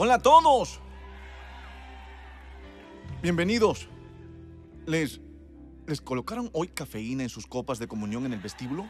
[0.00, 0.78] Hola a todos.
[3.20, 3.88] Bienvenidos.
[4.86, 5.20] ¿Les,
[5.88, 8.86] ¿Les colocaron hoy cafeína en sus copas de comunión en el vestíbulo?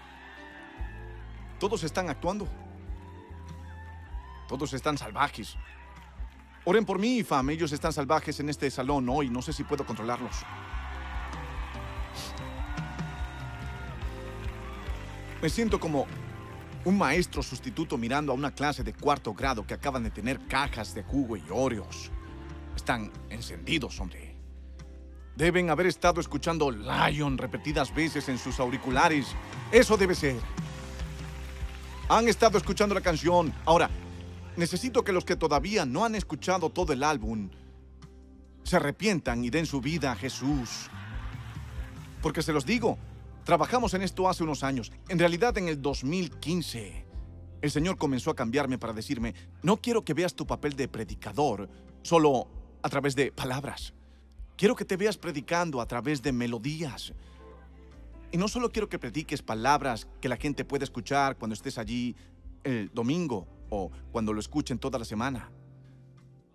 [1.58, 2.46] Todos están actuando.
[4.48, 5.56] Todos están salvajes.
[6.66, 7.48] Oren por mí, fam.
[7.48, 9.30] Ellos están salvajes en este salón hoy.
[9.30, 10.36] No sé si puedo controlarlos.
[15.40, 16.06] Me siento como
[16.84, 20.94] un maestro sustituto mirando a una clase de cuarto grado que acaban de tener cajas
[20.94, 22.10] de jugo y Oreos.
[22.76, 24.36] Están encendidos, hombre.
[25.36, 29.26] Deben haber estado escuchando Lion repetidas veces en sus auriculares.
[29.70, 30.36] Eso debe ser.
[32.08, 33.52] Han estado escuchando la canción.
[33.64, 33.90] Ahora,
[34.56, 37.50] necesito que los que todavía no han escuchado todo el álbum
[38.68, 40.90] se arrepientan y den su vida a Jesús.
[42.20, 42.98] Porque se los digo,
[43.48, 44.92] trabajamos en esto hace unos años.
[45.08, 47.06] En realidad en el 2015.
[47.62, 51.66] El Señor comenzó a cambiarme para decirme, no quiero que veas tu papel de predicador
[52.02, 52.46] solo
[52.82, 53.94] a través de palabras.
[54.54, 57.14] Quiero que te veas predicando a través de melodías.
[58.32, 62.14] Y no solo quiero que prediques palabras que la gente pueda escuchar cuando estés allí
[62.64, 65.50] el domingo o cuando lo escuchen toda la semana.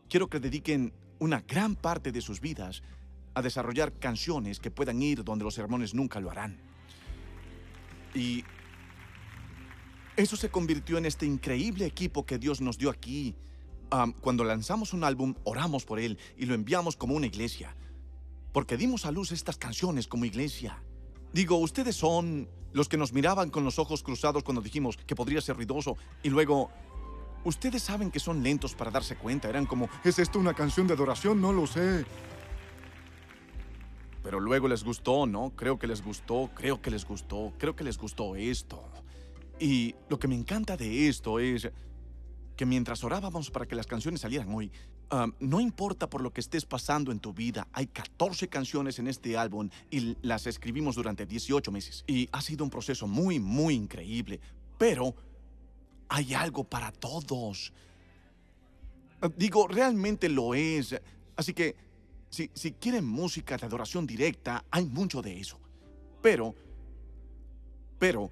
[0.08, 2.84] Quiero que dediquen una gran parte de sus vidas
[3.34, 6.73] a desarrollar canciones que puedan ir donde los sermones nunca lo harán.
[8.14, 8.44] Y
[10.16, 13.36] eso se convirtió en este increíble equipo que Dios nos dio aquí.
[14.22, 17.76] Cuando lanzamos un álbum, oramos por él y lo enviamos como una iglesia
[18.54, 20.82] porque dimos a luz estas canciones como iglesia.
[21.34, 25.42] Digo, ustedes son los que nos miraban con los ojos cruzados cuando dijimos que podría
[25.42, 26.72] ser ruidoso y luego...
[27.46, 29.50] Ustedes saben que son lentos para darse cuenta.
[29.50, 31.42] Eran como, ¿es esto una canción de adoración?
[31.42, 32.06] No lo sé.
[34.24, 35.52] Pero luego les gustó, ¿no?
[35.52, 38.84] Creo que les gustó, creo que les gustó, creo que les gustó esto.
[39.60, 41.70] Y lo que me encanta de esto es
[42.56, 44.72] que mientras orábamos para que las canciones salieran hoy,
[45.40, 49.38] no importa por lo que estés pasando en tu vida, hay 14 canciones en este
[49.38, 52.04] álbum y las escribimos durante 18 meses.
[52.08, 54.40] Y ha sido un proceso muy, muy increíble.
[54.78, 55.16] Pero
[56.10, 57.74] hay algo para todos.
[59.22, 61.00] Ah, digo, realmente lo es.
[61.36, 61.76] Así que,
[62.34, 65.60] si, si quieren música de adoración directa, hay mucho de eso.
[66.22, 66.56] Pero,
[68.00, 68.32] pero,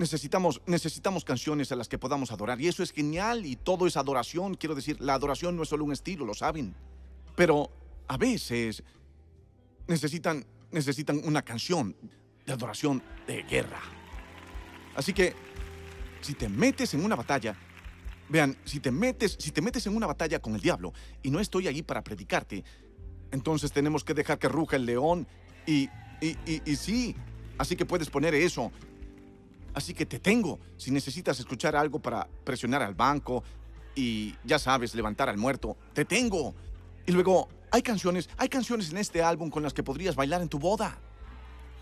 [0.00, 3.98] Necesitamos, necesitamos canciones a las que podamos adorar y eso es genial y todo es
[3.98, 4.54] adoración.
[4.54, 6.74] Quiero decir, la adoración no es solo un estilo, lo saben.
[7.36, 7.70] Pero
[8.08, 8.82] a veces
[9.88, 11.94] necesitan, necesitan una canción
[12.46, 13.82] de adoración de guerra.
[14.96, 15.34] Así que,
[16.22, 17.54] si te metes en una batalla,
[18.30, 21.40] vean, si te metes, si te metes en una batalla con el diablo y no
[21.40, 22.64] estoy ahí para predicarte,
[23.30, 25.26] entonces tenemos que dejar que ruja el león
[25.66, 27.14] y, y, y, y sí,
[27.58, 28.72] así que puedes poner eso
[29.74, 33.44] Así que te tengo si necesitas escuchar algo para presionar al banco
[33.94, 35.76] y, ya sabes, levantar al muerto.
[35.92, 36.54] Te tengo.
[37.06, 40.48] Y luego, hay canciones, hay canciones en este álbum con las que podrías bailar en
[40.48, 40.98] tu boda.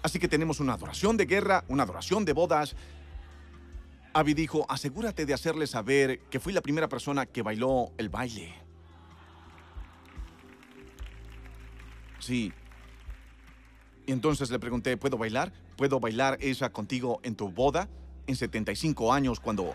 [0.03, 2.77] Así que tenemos una adoración de guerra, una adoración de bodas.
[4.19, 8.53] Abby dijo, asegúrate de hacerle saber que fui la primera persona que bailó el baile.
[12.19, 12.53] Sí.
[14.06, 15.53] Y entonces le pregunté, ¿puedo bailar?
[15.77, 17.89] ¿Puedo bailar esa contigo en tu boda?
[18.27, 19.73] En 75 años, cuando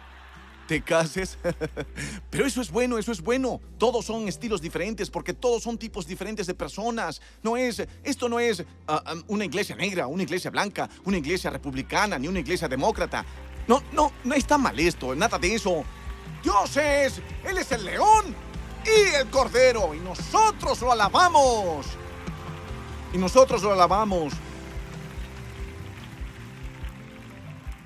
[0.68, 1.38] te cases.
[2.30, 3.62] Pero eso es bueno, eso es bueno.
[3.78, 7.22] Todos son estilos diferentes porque todos son tipos diferentes de personas.
[7.44, 11.50] No es, esto no es ah, ah, una iglesia negra, una iglesia blanca, una iglesia
[11.50, 13.26] republicana, ni una iglesia demócrata.
[13.68, 15.84] No, no, no está mal esto, nada de eso.
[16.44, 18.36] Dios es, Él es el león
[18.86, 21.86] y el cordero y nosotros lo alabamos.
[23.14, 24.34] Y nosotros lo alabamos.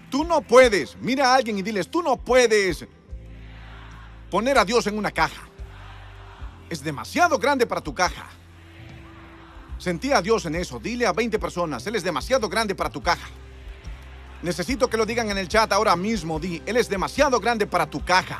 [0.10, 2.86] Tú no puedes, mira a alguien y diles, tú no puedes
[4.32, 5.42] poner a Dios en una caja.
[6.70, 8.26] Es demasiado grande para tu caja.
[9.78, 10.80] Sentí a Dios en eso.
[10.80, 13.28] Dile a 20 personas, Él es demasiado grande para tu caja.
[14.42, 16.40] Necesito que lo digan en el chat ahora mismo.
[16.40, 18.40] Di, Él es demasiado grande para tu caja.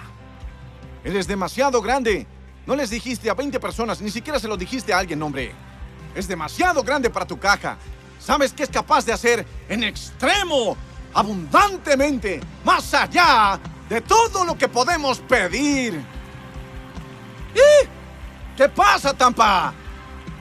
[1.04, 2.28] Él es demasiado grande.
[2.66, 5.54] No les dijiste a 20 personas, ni siquiera se lo dijiste a alguien, hombre.
[6.14, 7.78] Es demasiado grande para tu caja.
[8.20, 10.76] ¿Sabes qué es capaz de hacer en extremo
[11.14, 13.60] abundantemente, más allá
[13.90, 16.00] de todo lo que podemos pedir.
[17.56, 17.88] ¿Y
[18.56, 19.74] qué pasa, Tampa?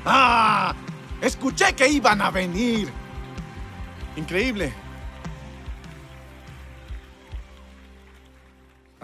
[0.05, 0.75] Ah,
[1.21, 2.93] escuché que iban a venir.
[4.17, 4.73] Increíble.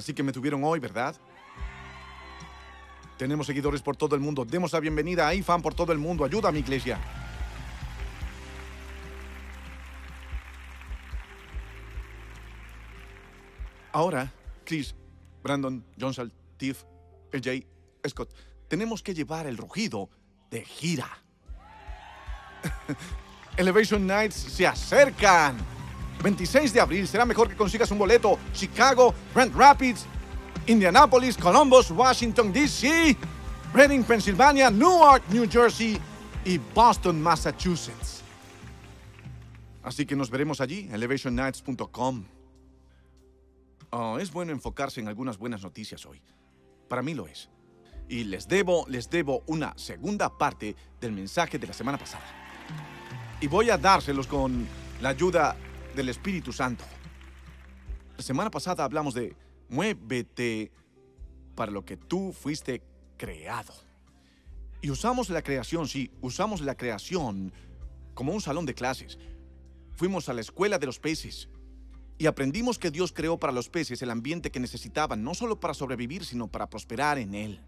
[0.02, 1.14] Así que me tuvieron hoy, ¿verdad?
[3.16, 4.44] Tenemos seguidores por todo el mundo.
[4.44, 6.24] Demos la bienvenida a IFAN por todo el mundo.
[6.24, 6.98] Ayuda a mi iglesia.
[13.92, 14.32] Ahora,
[14.64, 14.92] Chris,
[15.40, 16.82] Brandon, John Tiff,
[17.30, 17.64] El J.
[18.08, 18.34] Scott,
[18.66, 20.10] tenemos que llevar el rugido
[20.50, 21.06] de gira.
[23.56, 25.58] Elevation Nights se acercan.
[26.22, 28.38] 26 de abril será mejor que consigas un boleto.
[28.52, 30.06] Chicago, Grand Rapids,
[30.66, 33.16] Indianapolis, Columbus, Washington, D.C.,
[33.74, 35.98] Reading, Pennsylvania, Newark, New Jersey
[36.44, 38.22] y Boston, Massachusetts.
[39.82, 42.24] Así que nos veremos allí, elevationnights.com.
[43.90, 46.22] Oh, es bueno enfocarse en algunas buenas noticias hoy.
[46.88, 47.48] Para mí lo es.
[48.08, 52.24] Y les debo, les debo una segunda parte del mensaje de la semana pasada.
[53.40, 54.66] Y voy a dárselos con
[55.00, 55.56] la ayuda
[55.94, 56.84] del Espíritu Santo.
[58.16, 59.36] La semana pasada hablamos de
[59.68, 60.70] muévete
[61.54, 62.82] para lo que tú fuiste
[63.16, 63.72] creado.
[64.80, 67.52] Y usamos la creación, sí, usamos la creación
[68.14, 69.18] como un salón de clases.
[69.94, 71.48] Fuimos a la escuela de los peces
[72.18, 75.74] y aprendimos que Dios creó para los peces el ambiente que necesitaban, no solo para
[75.74, 77.60] sobrevivir, sino para prosperar en él.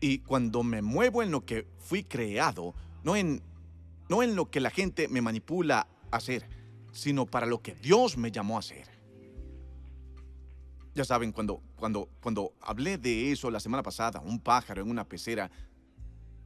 [0.00, 2.74] Y cuando me muevo en lo que fui creado,
[3.04, 3.42] no en,
[4.08, 6.61] no en lo que la gente me manipula a hacer,
[6.92, 8.86] sino para lo que Dios me llamó a hacer.
[10.94, 15.08] Ya saben, cuando, cuando, cuando hablé de eso la semana pasada, un pájaro en una
[15.08, 15.50] pecera,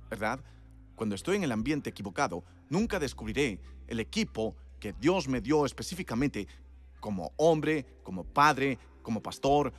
[0.08, 0.38] ¿verdad?
[0.94, 6.46] Cuando estoy en el ambiente equivocado, nunca descubriré el equipo que Dios me dio específicamente
[7.00, 9.72] como hombre, como padre, como pastor.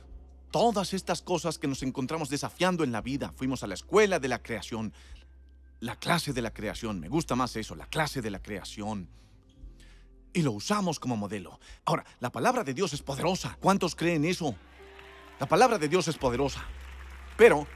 [0.50, 3.32] Todas estas cosas que nos encontramos desafiando en la vida.
[3.36, 4.92] Fuimos a la escuela de la creación.
[5.80, 7.00] La clase de la creación.
[7.00, 9.08] Me gusta más eso, la clase de la creación
[10.32, 11.58] y lo usamos como modelo.
[11.84, 13.56] Ahora, la palabra de Dios es poderosa.
[13.60, 14.54] ¿Cuántos creen eso?
[15.40, 16.64] La palabra de Dios es poderosa.
[17.36, 17.66] Pero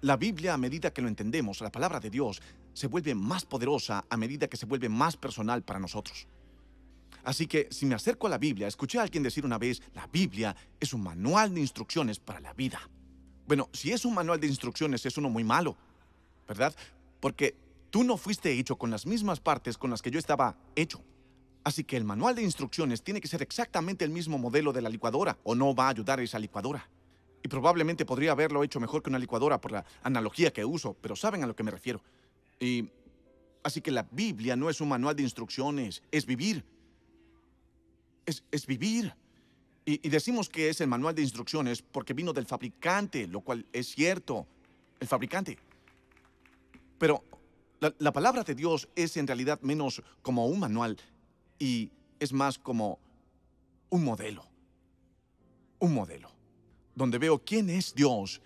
[0.00, 2.42] la, Biblia, a medida que lo entendemos, la palabra de Dios
[2.72, 6.26] se vuelve más poderosa a medida que se vuelve más personal para nosotros.
[7.24, 10.06] Así que si me acerco a la Biblia, escuché a alguien decir una vez, la
[10.06, 12.80] Biblia es un manual de instrucciones para la vida.
[13.46, 15.76] Bueno, si es un manual de instrucciones, es uno muy malo,
[16.46, 16.74] ¿verdad?
[17.20, 17.54] Porque
[17.90, 21.02] Tú no fuiste hecho con las mismas partes con las que yo estaba hecho.
[21.64, 24.88] Así que el manual de instrucciones tiene que ser exactamente el mismo modelo de la
[24.88, 26.88] licuadora o no va a ayudar a esa licuadora.
[27.42, 31.16] Y probablemente podría haberlo hecho mejor que una licuadora por la analogía que uso, pero
[31.16, 32.02] saben a lo que me refiero.
[32.60, 32.88] Y
[33.62, 36.64] así que la Biblia no es un manual de instrucciones, es vivir.
[38.26, 39.14] Es, es vivir.
[39.84, 43.64] Y, y decimos que es el manual de instrucciones porque vino del fabricante, lo cual
[43.72, 44.46] es cierto,
[45.00, 45.58] el fabricante.
[46.98, 47.22] Pero
[47.80, 50.96] la, palabra de Dios es en realidad menos como un manual
[51.58, 52.98] y es más como
[53.90, 54.44] un modelo.
[55.78, 56.30] Un modelo.
[56.94, 58.40] Donde veo quién es Dios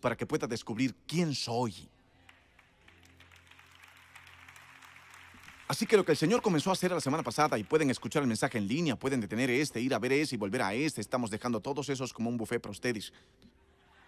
[0.00, 1.88] para que pueda descubrir quién soy.
[5.66, 8.22] Así que lo que el Señor comenzó a hacer la semana pasada, y pueden escuchar
[8.22, 11.00] el mensaje en línea, pueden detener este, ir a ver ese y volver a este,
[11.00, 13.12] estamos dejando todos esos como un buffet para ustedes.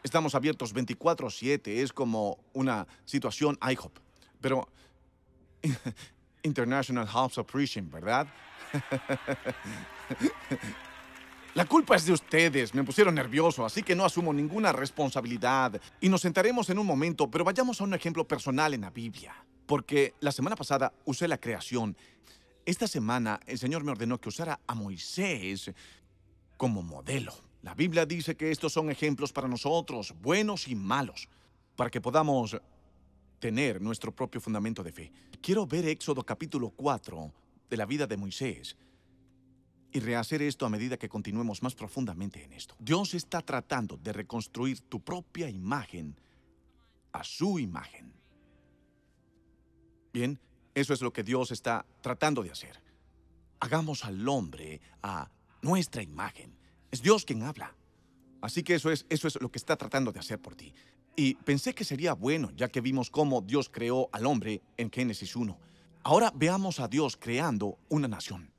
[0.03, 4.06] Estamos abiertos 24/7, es como una situación IHOP.
[4.41, 4.69] Pero
[6.43, 8.27] International House of Preaching, ¿verdad?
[11.55, 15.81] La culpa es de ustedes, me pusieron nervioso, así que no asumo ninguna responsabilidad.
[16.03, 19.35] Y nos sentaremos en un momento, pero vayamos a un ejemplo personal en la Biblia.
[19.65, 21.97] Porque la semana pasada usé la creación.
[22.67, 25.73] Esta semana el Señor me ordenó que usara a Moisés
[26.59, 27.33] como modelo.
[27.63, 31.27] La Biblia dice que estos son ejemplos para nosotros, buenos y malos,
[31.75, 32.61] para que podamos
[33.39, 35.13] tener nuestro propio fundamento de fe.
[35.41, 37.33] Quiero ver Éxodo capítulo 4
[37.69, 38.77] de la vida de Moisés
[39.93, 42.75] y rehacer esto a medida que continuemos más profundamente en esto.
[42.79, 46.17] Dios está tratando de reconstruir tu propia imagen
[47.13, 48.13] a su imagen.
[50.13, 50.39] Bien,
[50.75, 52.83] eso es lo que Dios está tratando de hacer.
[53.61, 55.31] Hagamos al hombre a
[55.63, 56.57] nuestra imagen.
[56.91, 57.75] Es Dios quien habla.
[58.41, 60.75] Así que eso es, eso es lo que está tratando de hacer por ti.
[61.17, 65.35] Y pensé que sería bueno, ya que vimos cómo Dios creó al hombre en Génesis
[65.35, 65.59] 1.
[66.03, 68.53] Ahora veamos a Dios creando una nación.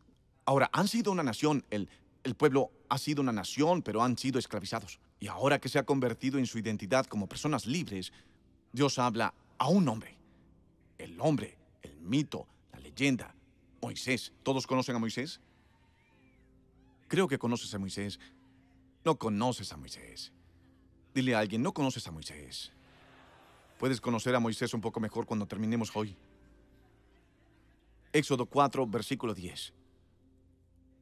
[0.43, 1.87] Ahora, han sido una nación, el,
[2.23, 4.99] el pueblo ha sido una nación, pero han sido esclavizados.
[5.19, 8.11] Y ahora que se ha convertido en su identidad como personas libres,
[8.71, 10.17] Dios habla a un hombre.
[10.97, 13.35] El hombre, el mito, la leyenda,
[13.81, 14.33] Moisés.
[14.41, 15.41] ¿Todos conocen a Moisés?
[17.07, 18.19] Creo que conoces a Moisés.
[19.05, 20.33] No conoces a Moisés.
[21.17, 22.71] Dile a alguien, no conoces a Moisés.
[23.79, 26.15] Puedes conocer a Moisés un poco mejor cuando terminemos hoy.
[28.13, 29.73] Éxodo 4, versículo 10.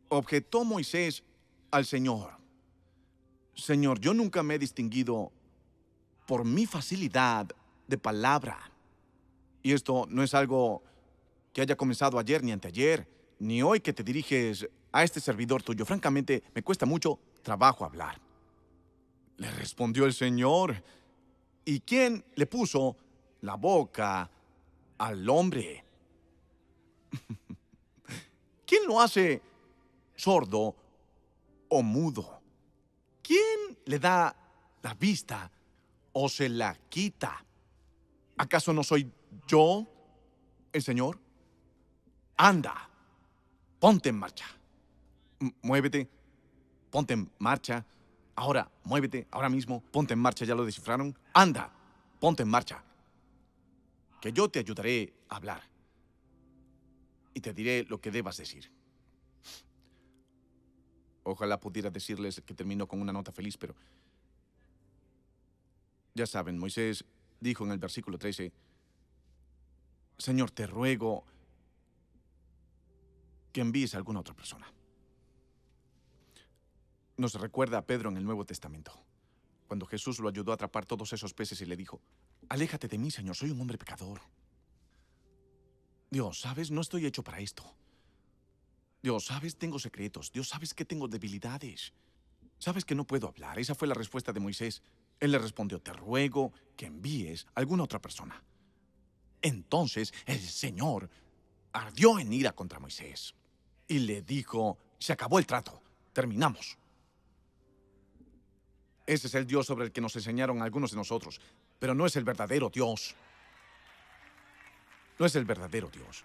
[0.08, 1.22] Objetó Moisés
[1.70, 2.32] al Señor.
[3.56, 5.34] Señor, yo nunca me he distinguido
[6.26, 7.48] por mi facilidad
[7.86, 8.72] de palabra.
[9.64, 10.82] Y esto no es algo
[11.52, 13.06] que haya comenzado ayer ni anteayer,
[13.38, 15.86] ni hoy que te diriges a este servidor tuyo.
[15.86, 18.25] Francamente, me cuesta mucho trabajo hablar.
[19.38, 20.84] Le respondió el Señor.
[21.66, 22.96] ¿Y quién le puso
[23.42, 24.30] la boca
[24.98, 25.84] al hombre?
[28.66, 29.42] ¿Quién lo hace
[30.16, 30.76] sordo
[31.70, 32.42] o mudo?
[33.22, 34.36] ¿Quién le da
[34.82, 35.52] la vista
[36.14, 37.44] o se la quita?
[38.38, 39.12] ¿Acaso no soy
[39.48, 39.88] yo
[40.72, 41.20] el Señor?
[42.38, 42.90] Anda,
[43.80, 44.46] ponte en marcha.
[45.62, 46.08] muévete,
[46.92, 47.86] ponte en marcha.
[48.36, 51.18] Ahora, muévete, ahora mismo, ponte en marcha, ya lo descifraron.
[51.34, 51.72] Anda,
[52.20, 52.84] ponte en marcha.
[54.20, 55.62] Que yo te ayudaré a hablar.
[57.34, 58.70] Y te diré lo que debas decir.
[61.24, 63.76] Ojalá pudiera decirles que termino con una nota feliz, pero...
[66.14, 67.04] Ya saben, Moisés
[67.40, 68.52] dijo en el versículo 13,
[70.18, 71.26] Señor, te ruego
[73.52, 74.72] que envíes a alguna otra persona.
[77.18, 78.92] Nos recuerda a Pedro en el Nuevo Testamento,
[79.68, 82.02] cuando Jesús lo ayudó a atrapar todos esos peces y le dijo,
[82.50, 84.20] Aléjate de mí, Señor, soy un hombre pecador.
[86.12, 86.72] Dios, ¿sabes?
[86.72, 87.64] No estoy hecho para esto.
[89.02, 89.56] Dios, ¿sabes?
[89.56, 90.32] Tengo secretos.
[90.32, 91.94] Dios, ¿sabes que tengo debilidades?
[92.60, 93.60] ¿Sabes que no puedo hablar?
[93.60, 94.82] Esa fue la respuesta de Moisés.
[95.20, 98.44] Él le respondió, te ruego que envíes a alguna otra persona.
[99.42, 101.10] Entonces el Señor
[101.72, 103.36] ardió en ira contra Moisés
[103.88, 105.82] y le dijo, se acabó el trato,
[106.14, 106.78] terminamos.
[109.06, 111.40] Ese es el Dios sobre el que nos enseñaron algunos de nosotros,
[111.80, 113.16] pero no es el verdadero Dios.
[115.20, 116.24] No es el verdadero Dios.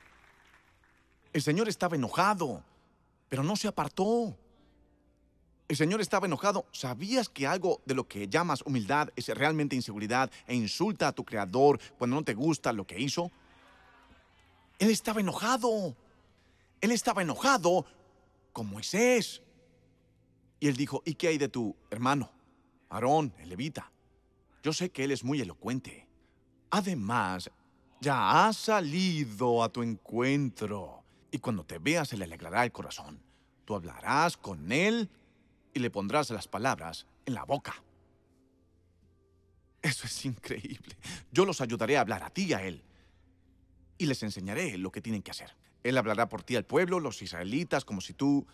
[1.33, 2.65] El Señor estaba enojado,
[3.29, 4.37] pero no se apartó.
[5.69, 6.67] El Señor estaba enojado.
[6.73, 11.25] ¿Sabías que algo de lo que llamas humildad es realmente inseguridad e insulta a tu
[11.25, 13.31] Creador cuando no te gusta lo que hizo?
[14.81, 15.95] Él estaba enojado.
[16.81, 17.85] Él estaba enojado
[18.53, 19.43] con Moisés.
[20.59, 22.40] Y él dijo, ¿y qué hay de tu hermano?
[22.91, 23.91] Aarón, el levita.
[24.63, 26.07] Yo sé que él es muy elocuente.
[26.71, 27.51] Además,
[28.01, 31.03] ya ha salido a tu encuentro.
[31.31, 33.23] Y cuando te veas se le alegrará el corazón.
[33.65, 35.09] Tú hablarás con él
[35.73, 37.83] y le pondrás las palabras en la boca.
[39.83, 40.97] Eso es increíble.
[41.33, 42.83] Yo los ayudaré a hablar a ti y a él.
[43.99, 45.57] Y les enseñaré lo que tienen que hacer.
[45.83, 48.47] Él hablará por ti al pueblo, los israelitas, como si tú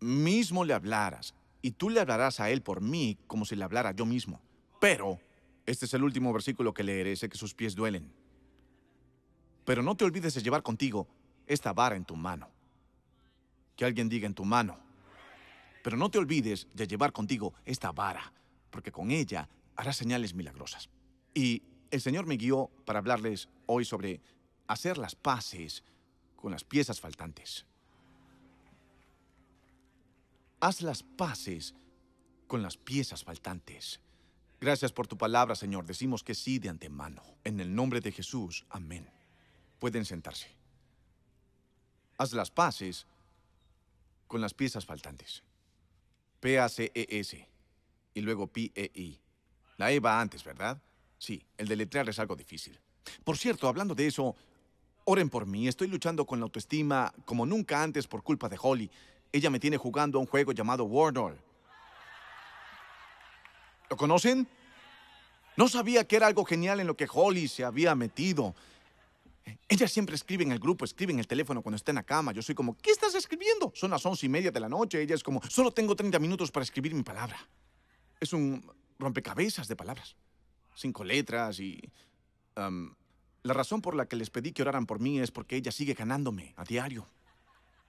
[0.00, 1.34] mismo le hablaras.
[1.64, 4.38] Y tú le hablarás a él por mí como si le hablara yo mismo.
[4.82, 5.18] Pero,
[5.64, 8.12] este es el último versículo que leeré, sé que sus pies duelen.
[9.64, 11.08] Pero no te olvides de llevar contigo
[11.46, 12.50] esta vara en tu mano.
[13.76, 14.78] Que alguien diga en tu mano.
[15.82, 18.34] Pero no te olvides de llevar contigo esta vara,
[18.68, 20.90] porque con ella harás señales milagrosas.
[21.32, 24.20] Y el Señor me guió para hablarles hoy sobre
[24.66, 25.82] hacer las paces
[26.36, 27.64] con las piezas faltantes.
[30.64, 31.74] Haz las paces
[32.46, 34.00] con las piezas faltantes.
[34.62, 35.84] Gracias por tu palabra, Señor.
[35.84, 37.22] Decimos que sí de antemano.
[37.44, 38.64] En el nombre de Jesús.
[38.70, 39.06] Amén.
[39.78, 40.48] Pueden sentarse.
[42.16, 43.06] Haz las paces
[44.26, 45.42] con las piezas faltantes.
[46.40, 47.46] P-A-C-E-S
[48.14, 49.20] y luego P-E-I.
[49.76, 50.80] La E va antes, ¿verdad?
[51.18, 52.80] Sí, el deletrear es algo difícil.
[53.22, 54.34] Por cierto, hablando de eso,
[55.06, 58.90] Oren por mí, estoy luchando con la autoestima como nunca antes por culpa de Holly.
[59.34, 61.34] Ella me tiene jugando a un juego llamado Wordle.
[63.90, 64.46] ¿Lo conocen?
[65.56, 68.54] No sabía que era algo genial en lo que Holly se había metido.
[69.68, 72.30] Ella siempre escribe en el grupo, escribe en el teléfono cuando está en la cama.
[72.30, 73.72] Yo soy como, ¿qué estás escribiendo?
[73.74, 75.02] Son las once y media de la noche.
[75.02, 77.36] Ella es como, solo tengo 30 minutos para escribir mi palabra.
[78.20, 78.64] Es un
[79.00, 80.14] rompecabezas de palabras.
[80.76, 81.82] Cinco letras y...
[82.56, 82.94] Um,
[83.42, 85.94] la razón por la que les pedí que oraran por mí es porque ella sigue
[85.94, 87.04] ganándome a diario.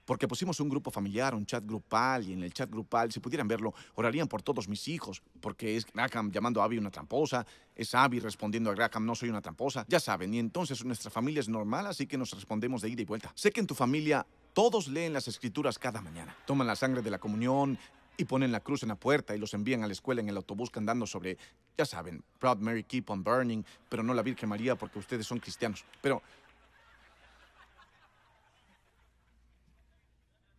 [0.06, 3.48] Porque pusimos un grupo familiar, un chat grupal, y en el chat grupal, si pudieran
[3.48, 7.46] verlo, orarían por todos mis hijos, porque es Graham llamando a Abby una tramposa,
[7.76, 11.40] es Abby respondiendo a Graham no soy una tramposa, ya saben, y entonces nuestra familia
[11.40, 13.32] es normal, así que nos respondemos de ida y vuelta.
[13.36, 17.10] Sé que en tu familia todos leen las escrituras cada mañana, toman la sangre de
[17.10, 17.78] la comunión,
[18.18, 20.38] y ponen la cruz en la puerta y los envían a la escuela en el
[20.38, 21.38] autobús cantando sobre,
[21.78, 25.40] ya saben, Proud Mary Keep on Burning, pero no la Virgen María porque ustedes son
[25.40, 25.86] cristianos.
[26.02, 26.22] Pero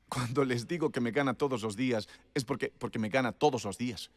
[0.08, 3.64] cuando les digo que me gana todos los días, es porque, porque me gana todos
[3.64, 4.10] los días.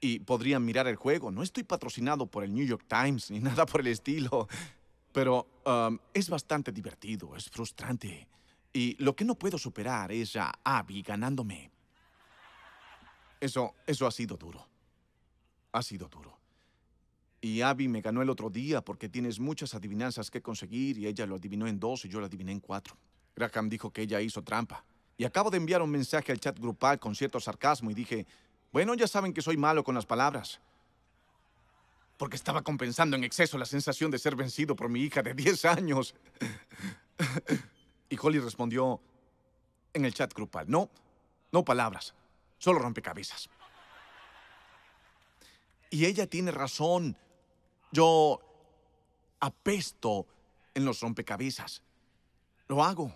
[0.00, 1.30] Y podrían mirar el juego.
[1.30, 4.48] No estoy patrocinado por el New York Times ni nada por el estilo.
[5.12, 8.28] Pero um, es bastante divertido, es frustrante.
[8.72, 11.70] Y lo que no puedo superar es a Abby ganándome.
[13.40, 14.66] Eso, eso ha sido duro.
[15.72, 16.38] Ha sido duro.
[17.40, 21.24] Y Abby me ganó el otro día porque tienes muchas adivinanzas que conseguir y ella
[21.26, 22.96] lo adivinó en dos y yo lo adiviné en cuatro.
[23.36, 24.84] Graham dijo que ella hizo trampa.
[25.18, 28.24] Y acabo de enviar un mensaje al chat grupal con cierto sarcasmo y dije,
[28.72, 30.60] Bueno, ya saben que soy malo con las palabras.
[32.16, 35.64] Porque estaba compensando en exceso la sensación de ser vencido por mi hija de 10
[35.66, 36.14] años.
[38.10, 39.02] Y Holly respondió
[39.92, 40.88] en el chat grupal, no,
[41.52, 42.14] no palabras,
[42.56, 43.50] solo rompecabezas.
[45.90, 47.18] Y ella tiene razón.
[47.92, 48.40] Yo
[49.40, 50.26] apesto
[50.74, 51.82] en los rompecabezas.
[52.68, 53.14] Lo hago.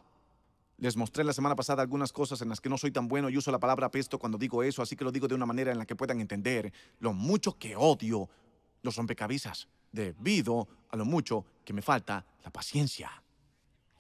[0.83, 3.37] Les mostré la semana pasada algunas cosas en las que no soy tan bueno y
[3.37, 5.79] uso la palabra apesto cuando digo eso, así que lo digo de una manera en
[5.79, 8.29] la que puedan entender lo mucho que odio
[8.83, 13.13] los rompecabezas, debido a lo mucho que me falta la paciencia.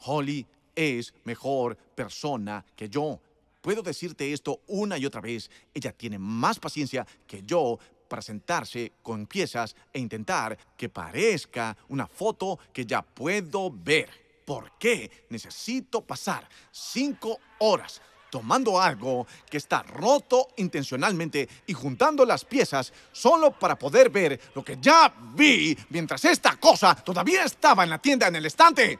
[0.00, 3.20] Holly es mejor persona que yo.
[3.60, 5.52] Puedo decirte esto una y otra vez.
[5.72, 12.08] Ella tiene más paciencia que yo para sentarse con piezas e intentar que parezca una
[12.08, 14.21] foto que ya puedo ver.
[14.44, 22.46] ¿Por qué necesito pasar cinco horas tomando algo que está roto intencionalmente y juntando las
[22.46, 27.90] piezas solo para poder ver lo que ya vi mientras esta cosa todavía estaba en
[27.90, 28.98] la tienda en el estante?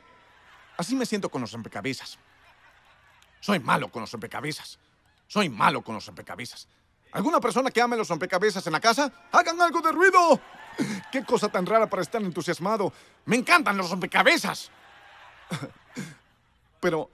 [0.76, 2.18] Así me siento con los rompecabezas.
[3.40, 4.78] Soy malo con los rompecabezas.
[5.26, 6.68] Soy malo con los rompecabezas.
[7.12, 9.10] ¿Alguna persona que ame los rompecabezas en la casa?
[9.32, 10.40] ¡Hagan algo de ruido!
[11.10, 12.92] ¡Qué cosa tan rara para estar entusiasmado!
[13.24, 14.70] ¡Me encantan los rompecabezas!
[16.80, 17.10] Pero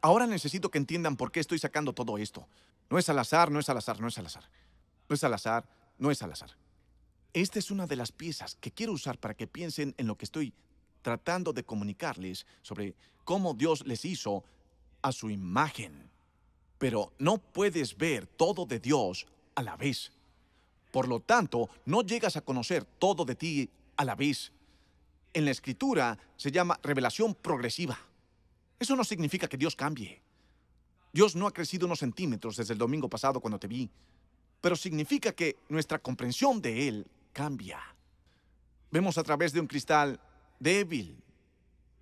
[0.00, 2.46] ahora necesito que entiendan por qué estoy sacando todo esto.
[2.88, 4.44] No es al azar, no es al azar, no es al azar.
[5.08, 5.64] No es al azar,
[5.98, 6.50] no es al azar.
[7.32, 10.24] Esta es una de las piezas que quiero usar para que piensen en lo que
[10.24, 10.52] estoy
[11.02, 14.44] tratando de comunicarles sobre cómo Dios les hizo
[15.02, 16.10] a su imagen.
[16.78, 20.12] Pero no puedes ver todo de Dios a la vez.
[20.90, 24.52] Por lo tanto, no llegas a conocer todo de ti a la vez.
[25.32, 27.98] En la escritura se llama revelación progresiva.
[28.78, 30.20] Eso no significa que Dios cambie.
[31.12, 33.90] Dios no ha crecido unos centímetros desde el domingo pasado cuando te vi,
[34.60, 37.80] pero significa que nuestra comprensión de Él cambia.
[38.90, 40.20] Vemos a través de un cristal
[40.58, 41.22] débil.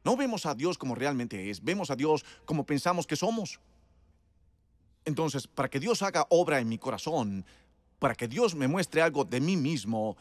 [0.05, 3.61] No vemos a Dios como realmente es, vemos a Dios como pensamos que somos.
[5.05, 7.45] Entonces, para que Dios haga obra en mi corazón,
[7.99, 10.17] para que Dios me muestre algo de mí mismo,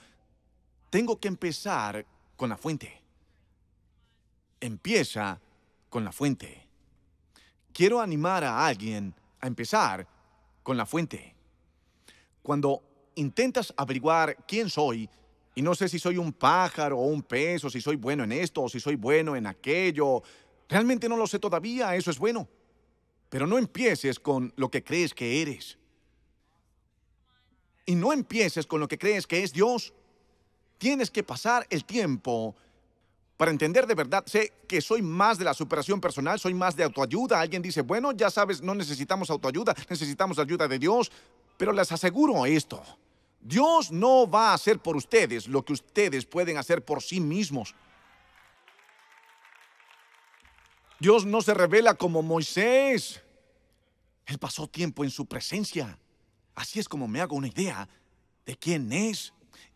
[0.89, 2.05] tengo que empezar
[2.36, 2.96] con la fuente.
[4.60, 5.39] Empieza
[5.89, 6.67] con la fuente.
[7.74, 10.08] Quiero animar a alguien a empezar
[10.63, 11.36] con la fuente.
[12.41, 15.10] Cuando intentas averiguar quién soy,
[15.58, 18.32] y no sé si soy un pájaro o un pez, o si soy bueno en
[18.32, 20.22] esto, o si soy bueno en aquello.
[20.70, 22.48] Realmente no lo sé todavía, eso es bueno.
[23.28, 25.80] Pero no empieces con lo que crees que eres.
[27.88, 29.93] Y no empieces con lo que crees que es Dios.
[30.78, 32.56] Tienes que pasar el tiempo
[33.38, 34.23] para entender de verdad.
[34.26, 37.39] Sé que soy más de la superación personal, soy más de autoayuda.
[37.39, 41.12] Alguien dice, bueno, ya sabes, no necesitamos autoayuda, necesitamos ayuda de Dios.
[41.58, 42.84] Pero les aseguro esto.
[43.39, 47.76] Dios no va a hacer por ustedes lo que ustedes pueden hacer por sí mismos.
[51.00, 53.21] Dios no se revela como Moisés.
[54.26, 55.97] Él pasó tiempo en su presencia.
[56.56, 57.88] Así es como me hago una idea
[58.45, 59.32] de quién es.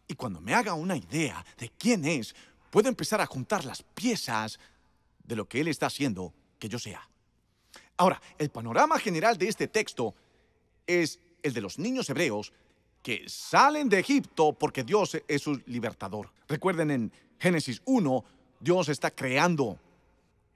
[0.07, 2.35] Y cuando me haga una idea de quién es,
[2.71, 4.59] puedo empezar a juntar las piezas
[5.23, 7.07] de lo que Él está haciendo que yo sea.
[7.97, 10.15] Ahora, el panorama general de este texto
[10.87, 12.51] es el de los niños hebreos
[13.03, 16.31] que salen de Egipto porque Dios es su libertador.
[16.47, 18.25] Recuerden en Génesis 1,
[18.59, 19.79] Dios está creando.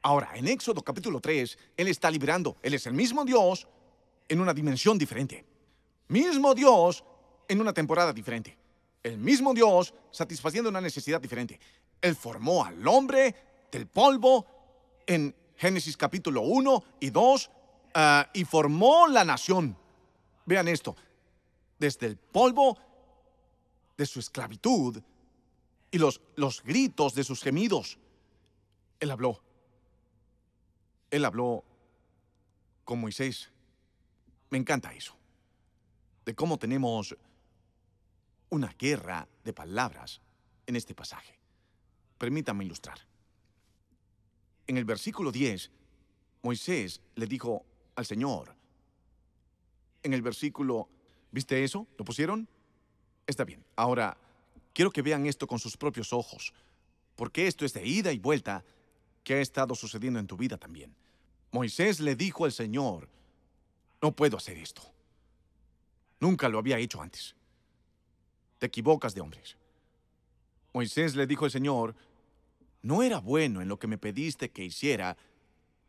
[0.01, 2.57] Ahora, en Éxodo capítulo 3, Él está liberando.
[2.61, 3.67] Él es el mismo Dios
[4.27, 5.45] en una dimensión diferente.
[6.07, 7.03] Mismo Dios
[7.47, 8.57] en una temporada diferente.
[9.03, 11.59] El mismo Dios satisfaciendo una necesidad diferente.
[12.05, 13.33] Él formó al hombre
[13.71, 14.45] del polvo
[15.07, 17.51] en Génesis capítulo 1 y 2
[17.95, 19.75] ah, y formó la nación.
[20.45, 20.95] Vean esto,
[21.79, 22.77] desde el polvo
[23.97, 25.01] de su esclavitud
[25.89, 27.97] y los, los gritos de sus gemidos.
[28.99, 29.41] Él habló.
[31.09, 31.63] Él habló
[32.83, 33.49] con Moisés.
[34.51, 35.15] Me encanta eso.
[36.23, 37.17] De cómo tenemos
[38.51, 40.21] una guerra de palabras
[40.67, 41.44] en este pasaje.
[42.17, 42.99] Permítanme ilustrar.
[44.67, 45.71] En el versículo 10,
[46.41, 48.55] Moisés le dijo al Señor,
[50.03, 50.89] en el versículo
[51.35, 51.85] ¿Viste eso?
[51.97, 52.47] ¿Lo pusieron?
[53.27, 53.61] Está bien.
[53.75, 54.15] Ahora,
[54.73, 56.53] quiero que vean esto con sus propios ojos,
[57.17, 58.63] porque esto es de ida y vuelta
[59.21, 60.95] que ha estado sucediendo en tu vida también.
[61.51, 63.09] Moisés le dijo al Señor,
[64.01, 64.81] no puedo hacer esto.
[66.21, 67.35] Nunca lo había hecho antes.
[68.57, 69.57] Te equivocas de hombres.
[70.75, 71.95] Moisés le dijo al Señor,
[72.81, 75.15] no era bueno en lo que me pediste que hiciera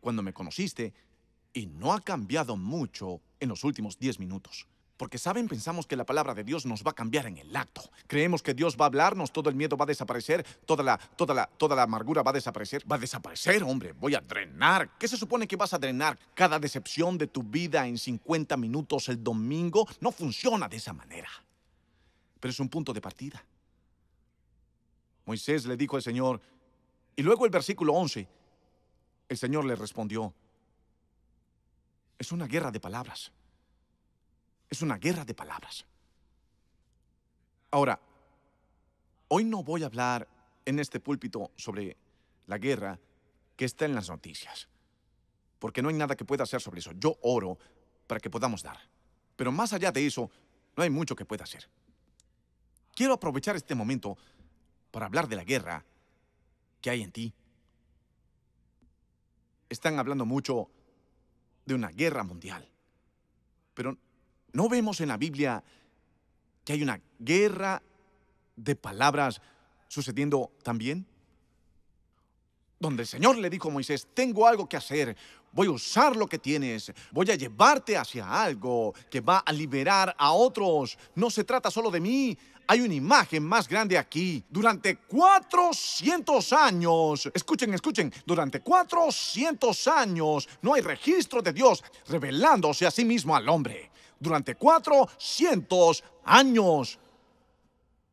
[0.00, 0.94] cuando me conociste
[1.52, 4.68] y no ha cambiado mucho en los últimos diez minutos.
[4.96, 7.82] Porque saben, pensamos que la palabra de Dios nos va a cambiar en el acto.
[8.06, 11.34] Creemos que Dios va a hablarnos, todo el miedo va a desaparecer, toda la, toda
[11.34, 12.84] la, toda la amargura va a desaparecer.
[12.90, 13.92] Va a desaparecer, hombre.
[13.92, 14.96] Voy a drenar.
[14.98, 16.16] ¿Qué se supone que vas a drenar?
[16.32, 21.28] Cada decepción de tu vida en 50 minutos el domingo no funciona de esa manera.
[22.38, 23.44] Pero es un punto de partida.
[25.26, 26.40] Moisés le dijo al Señor,
[27.16, 28.28] y luego el versículo 11,
[29.28, 30.32] el Señor le respondió,
[32.18, 33.32] es una guerra de palabras.
[34.70, 35.84] Es una guerra de palabras.
[37.70, 38.00] Ahora,
[39.28, 40.26] hoy no voy a hablar
[40.64, 41.96] en este púlpito sobre
[42.46, 42.98] la guerra
[43.56, 44.68] que está en las noticias,
[45.58, 46.92] porque no hay nada que pueda hacer sobre eso.
[46.92, 47.58] Yo oro
[48.06, 48.78] para que podamos dar.
[49.36, 50.30] Pero más allá de eso,
[50.76, 51.68] no hay mucho que pueda hacer.
[52.94, 54.16] Quiero aprovechar este momento
[54.96, 55.84] para hablar de la guerra
[56.80, 57.34] que hay en ti.
[59.68, 60.70] Están hablando mucho
[61.66, 62.66] de una guerra mundial,
[63.74, 63.98] pero
[64.52, 65.62] ¿no vemos en la Biblia
[66.64, 67.82] que hay una guerra
[68.56, 69.42] de palabras
[69.86, 71.04] sucediendo también?
[72.80, 75.14] Donde el Señor le dijo a Moisés, tengo algo que hacer,
[75.56, 80.14] voy a usar lo que tienes, voy a llevarte hacia algo que va a liberar
[80.18, 80.98] a otros.
[81.14, 84.44] No se trata solo de mí, hay una imagen más grande aquí.
[84.50, 92.90] Durante 400 años, escuchen, escuchen, durante 400 años no hay registro de Dios revelándose a
[92.90, 93.90] sí mismo al hombre.
[94.20, 96.98] Durante 400 años.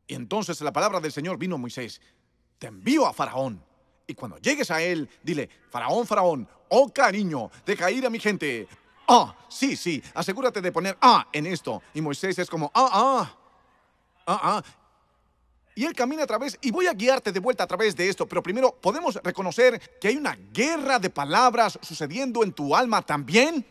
[0.06, 2.00] Y entonces la palabra del Señor vino a Moisés.
[2.58, 3.62] Te envío a Faraón.
[4.06, 8.68] Y cuando llegues a él, dile, Faraón, Faraón, oh cariño, deja ir a mi gente.
[9.08, 11.82] Ah, sí, sí, asegúrate de poner ah en esto.
[11.94, 13.38] Y Moisés es como, ah, ah.
[14.26, 14.62] Ah, ah.
[15.74, 18.26] Y él camina a través, y voy a guiarte de vuelta a través de esto,
[18.26, 23.66] pero primero podemos reconocer que hay una guerra de palabras sucediendo en tu alma también.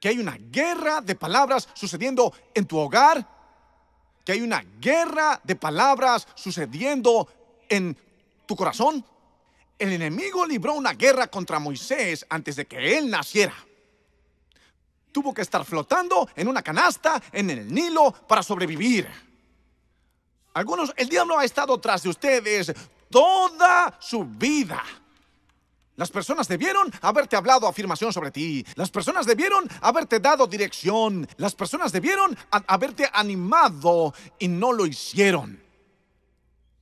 [0.00, 3.28] Que hay una guerra de palabras sucediendo en tu hogar.
[4.24, 7.28] Que hay una guerra de palabras sucediendo
[7.68, 7.96] en
[8.52, 9.02] tu corazón.
[9.78, 13.54] El enemigo libró una guerra contra Moisés antes de que él naciera
[15.10, 19.08] tuvo que estar flotando en una canasta en el Nilo para sobrevivir.
[20.54, 22.72] Algunos, el diablo ha estado tras de ustedes
[23.10, 24.82] toda su vida.
[25.96, 28.64] Las personas debieron haberte hablado afirmación sobre ti.
[28.74, 31.28] Las personas debieron haberte dado dirección.
[31.36, 35.71] Las personas debieron haberte animado y no lo hicieron.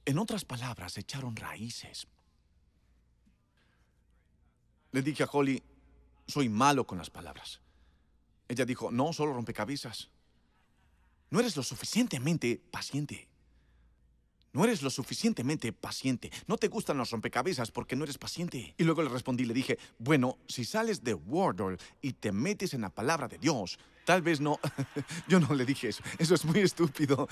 [0.04, 2.06] En otras palabras, echaron raíces.
[4.92, 5.62] Le dije a Holly,
[6.26, 7.60] soy malo con las palabras.
[8.48, 10.08] Ella dijo, no, solo rompecabezas.
[11.30, 13.28] No eres lo suficientemente paciente.
[14.52, 16.32] No eres lo suficientemente paciente.
[16.48, 18.74] No te gustan los rompecabezas porque no eres paciente.
[18.76, 22.80] Y luego le respondí, le dije, bueno, si sales de Wordle y te metes en
[22.80, 24.58] la palabra de Dios, tal vez no...
[25.28, 26.02] Yo no le dije eso.
[26.18, 27.28] Eso es muy estúpido.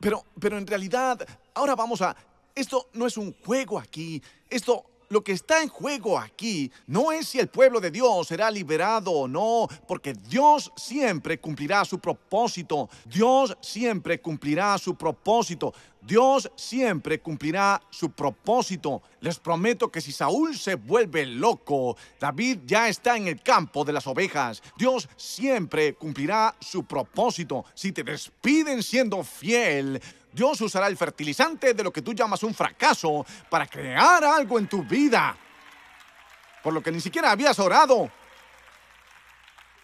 [0.00, 2.16] Pero, pero en realidad, ahora vamos a...
[2.54, 4.22] Esto no es un juego aquí.
[4.50, 8.50] Esto lo que está en juego aquí no es si el pueblo de Dios será
[8.50, 12.88] liberado o no, porque Dios siempre cumplirá su propósito.
[13.06, 15.72] Dios siempre cumplirá su propósito.
[16.08, 19.02] Dios siempre cumplirá su propósito.
[19.20, 23.92] Les prometo que si Saúl se vuelve loco, David ya está en el campo de
[23.92, 24.62] las ovejas.
[24.78, 27.66] Dios siempre cumplirá su propósito.
[27.74, 30.00] Si te despiden siendo fiel,
[30.32, 34.66] Dios usará el fertilizante de lo que tú llamas un fracaso para crear algo en
[34.66, 35.36] tu vida,
[36.62, 38.10] por lo que ni siquiera habías orado.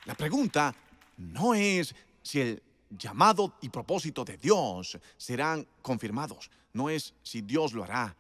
[0.07, 0.75] La pregunta
[1.19, 2.63] no es si el
[2.97, 8.17] llamado y propósito de Dios serán confirmados, no es si Dios lo hará,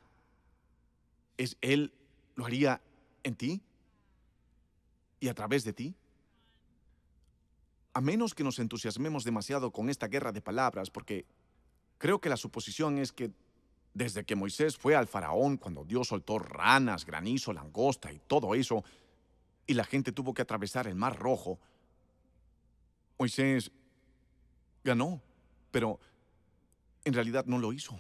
[1.37, 1.93] es Él
[2.37, 2.81] lo haría
[3.23, 3.61] en ti
[5.21, 5.95] y a través de ti.
[7.93, 11.27] A menos que nos entusiasmemos demasiado con esta guerra de palabras, porque
[11.99, 13.31] Creo que la suposición es que
[13.93, 18.85] desde que Moisés fue al faraón, cuando Dios soltó ranas, granizo, langosta y todo eso,
[19.67, 21.59] y la gente tuvo que atravesar el mar rojo,
[23.19, 23.71] Moisés
[24.85, 25.23] ganó,
[25.71, 25.99] pero
[27.05, 27.99] en realidad no lo hizo.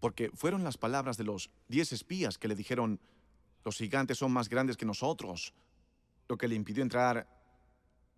[0.00, 3.00] Porque fueron las palabras de los diez espías que le dijeron,
[3.64, 5.54] los gigantes son más grandes que nosotros,
[6.28, 7.26] lo que le impidió entrar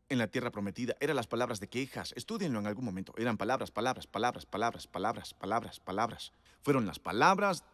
[0.08, 0.96] en la tierra prometida.
[1.00, 2.12] Eran las palabras de quejas.
[2.16, 3.14] Estudienlo en algún momento.
[3.16, 6.32] Eran palabras, palabras, palabras, palabras, palabras, palabras, palabras.
[6.62, 7.64] Fueron las palabras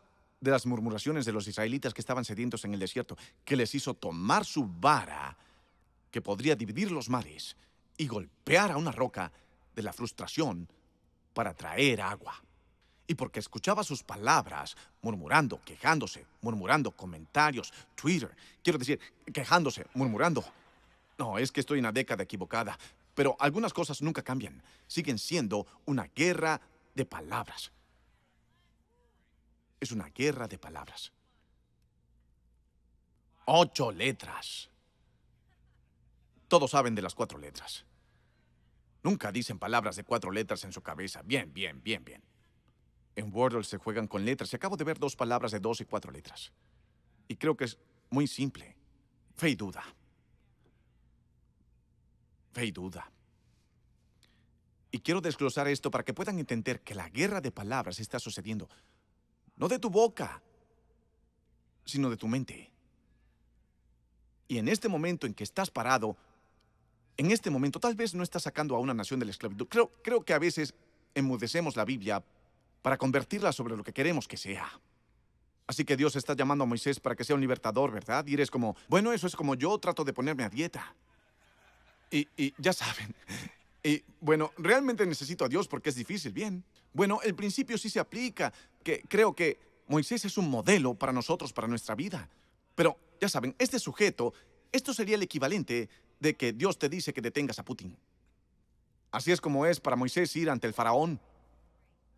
[0.40, 3.94] de las murmuraciones de los israelitas que estaban sedientos en el desierto, que les hizo
[3.94, 5.38] tomar su vara,
[6.10, 7.56] que podría dividir los mares,
[7.96, 9.32] y golpear a una roca
[9.74, 10.68] de la frustración
[11.32, 12.42] para traer agua.
[13.06, 18.98] Y porque escuchaba sus palabras, murmurando, quejándose, murmurando, comentarios, Twitter, quiero decir,
[19.32, 20.44] quejándose, murmurando,
[21.18, 22.76] No, es que estoy en la década equivocada.
[23.14, 24.60] Pero algunas cosas nunca cambian.
[24.88, 26.60] Siguen siendo una guerra
[26.94, 27.70] de palabras.
[29.78, 31.12] Es una guerra de palabras.
[33.46, 34.70] Ocho letras.
[36.48, 37.84] Todos saben de las cuatro letras.
[39.04, 41.22] Nunca dicen palabras de cuatro letras en su cabeza.
[41.22, 42.22] Bien, bien, bien, bien.
[43.14, 45.84] En Wordle se juegan con letras y acabo de ver dos palabras de dos y
[45.84, 46.52] cuatro letras.
[47.28, 47.78] Y creo que es
[48.10, 48.74] muy simple.
[49.36, 49.84] Fe y duda.
[52.52, 53.10] Fe y duda.
[54.90, 58.68] Y quiero desglosar esto para que puedan entender que la guerra de palabras está sucediendo
[59.56, 60.42] no de tu boca,
[61.84, 62.70] sino de tu mente.
[64.48, 66.16] Y en este momento en que estás parado,
[67.16, 69.66] en este momento tal vez no estás sacando a una nación de la esclavitud.
[69.68, 70.74] Creo, creo que a veces
[71.14, 72.22] enmudecemos la Biblia
[72.82, 74.68] para convertirla sobre lo que queremos que sea.
[75.66, 78.26] Así que Dios está llamando a Moisés para que sea un libertador, ¿verdad?
[78.26, 80.94] Y eres como, bueno, eso es como yo trato de ponerme a dieta.
[82.10, 83.14] Y, y ya saben.
[83.82, 86.64] Y bueno, realmente necesito a Dios porque es difícil, bien.
[86.92, 91.52] Bueno, el principio sí se aplica, que creo que Moisés es un modelo para nosotros,
[91.52, 92.28] para nuestra vida.
[92.74, 94.32] Pero, ya saben, este sujeto,
[94.72, 95.88] esto sería el equivalente
[96.24, 97.96] de que Dios te dice que detengas a Putin.
[99.12, 101.20] Así es como es para Moisés ir ante el faraón.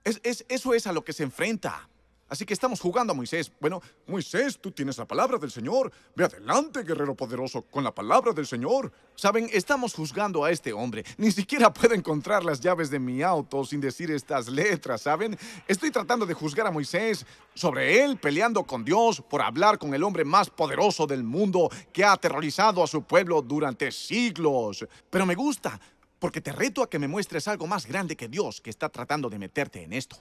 [0.04, 1.88] Es, es, eso es a lo que se enfrenta.
[2.28, 3.52] Así que estamos jugando a Moisés.
[3.60, 5.92] Bueno, Moisés, tú tienes la palabra del Señor.
[6.16, 8.92] Ve adelante, guerrero poderoso, con la palabra del Señor.
[9.14, 11.04] Saben, estamos juzgando a este hombre.
[11.18, 15.38] Ni siquiera puedo encontrar las llaves de mi auto sin decir estas letras, ¿saben?
[15.68, 20.02] Estoy tratando de juzgar a Moisés sobre él peleando con Dios por hablar con el
[20.02, 24.84] hombre más poderoso del mundo que ha aterrorizado a su pueblo durante siglos.
[25.10, 25.80] Pero me gusta,
[26.18, 29.30] porque te reto a que me muestres algo más grande que Dios que está tratando
[29.30, 30.16] de meterte en esto.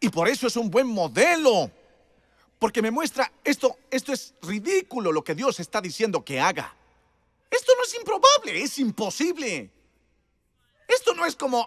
[0.00, 1.70] Y por eso es un buen modelo.
[2.58, 6.74] Porque me muestra esto, esto es ridículo lo que Dios está diciendo que haga.
[7.50, 9.70] Esto no es improbable, es imposible.
[10.86, 11.66] Esto no es como,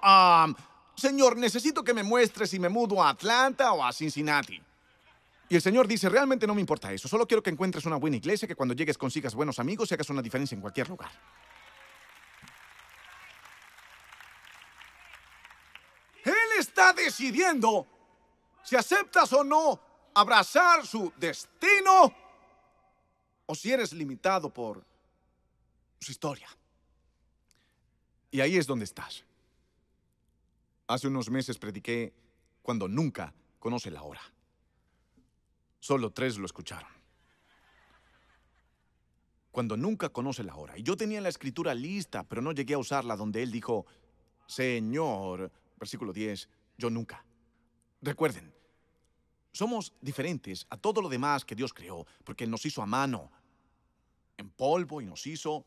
[0.95, 4.61] Señor, necesito que me muestres si me mudo a Atlanta o a Cincinnati.
[5.49, 8.17] Y el Señor dice, realmente no me importa eso, solo quiero que encuentres una buena
[8.17, 11.11] iglesia, que cuando llegues consigas buenos amigos y hagas una diferencia en cualquier lugar.
[16.23, 17.87] Él está decidiendo
[18.63, 19.79] si aceptas o no
[20.13, 22.13] abrazar su destino
[23.45, 24.85] o si eres limitado por
[25.99, 26.47] su historia.
[28.31, 29.23] Y ahí es donde estás.
[30.87, 32.13] Hace unos meses prediqué
[32.61, 34.21] cuando nunca conoce la hora.
[35.79, 36.89] Solo tres lo escucharon.
[39.51, 40.77] Cuando nunca conoce la hora.
[40.77, 43.85] Y yo tenía la escritura lista, pero no llegué a usarla donde él dijo,
[44.47, 47.23] Señor, versículo 10, yo nunca.
[48.03, 48.53] Recuerden,
[49.53, 53.31] somos diferentes a todo lo demás que Dios creó, porque Él nos hizo a mano,
[54.35, 55.65] en polvo, y nos hizo,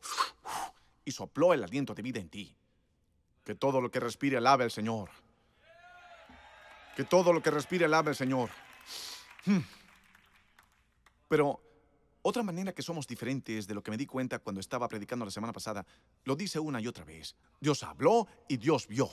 [1.03, 2.55] y sopló el aliento de vida en ti.
[3.43, 5.09] Que todo lo que respire alabe al Señor.
[6.95, 8.51] Que todo lo que respire alabe al Señor.
[9.47, 9.61] Hmm.
[11.29, 11.61] Pero
[12.21, 15.31] otra manera que somos diferentes de lo que me di cuenta cuando estaba predicando la
[15.31, 15.87] semana pasada,
[16.25, 17.35] lo dice una y otra vez.
[17.61, 19.09] Dios habló y Dios vio.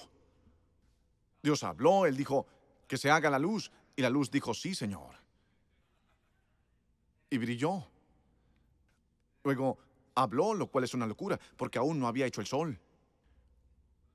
[1.42, 2.48] Dios habló, Él dijo,
[2.94, 3.72] que se haga la luz.
[3.96, 5.16] Y la luz dijo, sí, Señor.
[7.32, 7.88] Y brilló.
[9.44, 9.80] Luego
[10.14, 12.80] habló, lo cual es una locura, porque aún no había hecho el sol.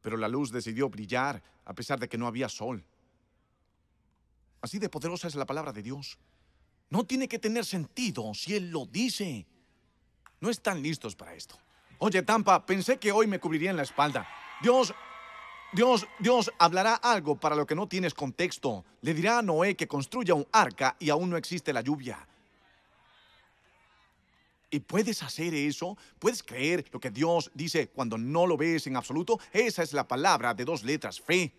[0.01, 2.85] Pero la luz decidió brillar a pesar de que no había sol.
[4.61, 6.17] Así de poderosa es la palabra de Dios.
[6.89, 9.45] No tiene que tener sentido si Él lo dice.
[10.39, 11.59] No están listos para esto.
[11.99, 14.29] Oye, Tampa, pensé que hoy me cubriría en la espalda.
[14.63, 14.95] Dios
[15.73, 18.85] Dios, Dios hablará algo para lo que no tienes contexto.
[19.03, 22.27] Le dirá a Noé que construya un arca y aún no existe la lluvia.
[24.71, 25.97] ¿Y puedes hacer eso?
[26.19, 29.39] ¿Puedes creer lo que Dios dice cuando no lo ves en absoluto?
[29.53, 31.53] Esa es la palabra de dos letras, fe.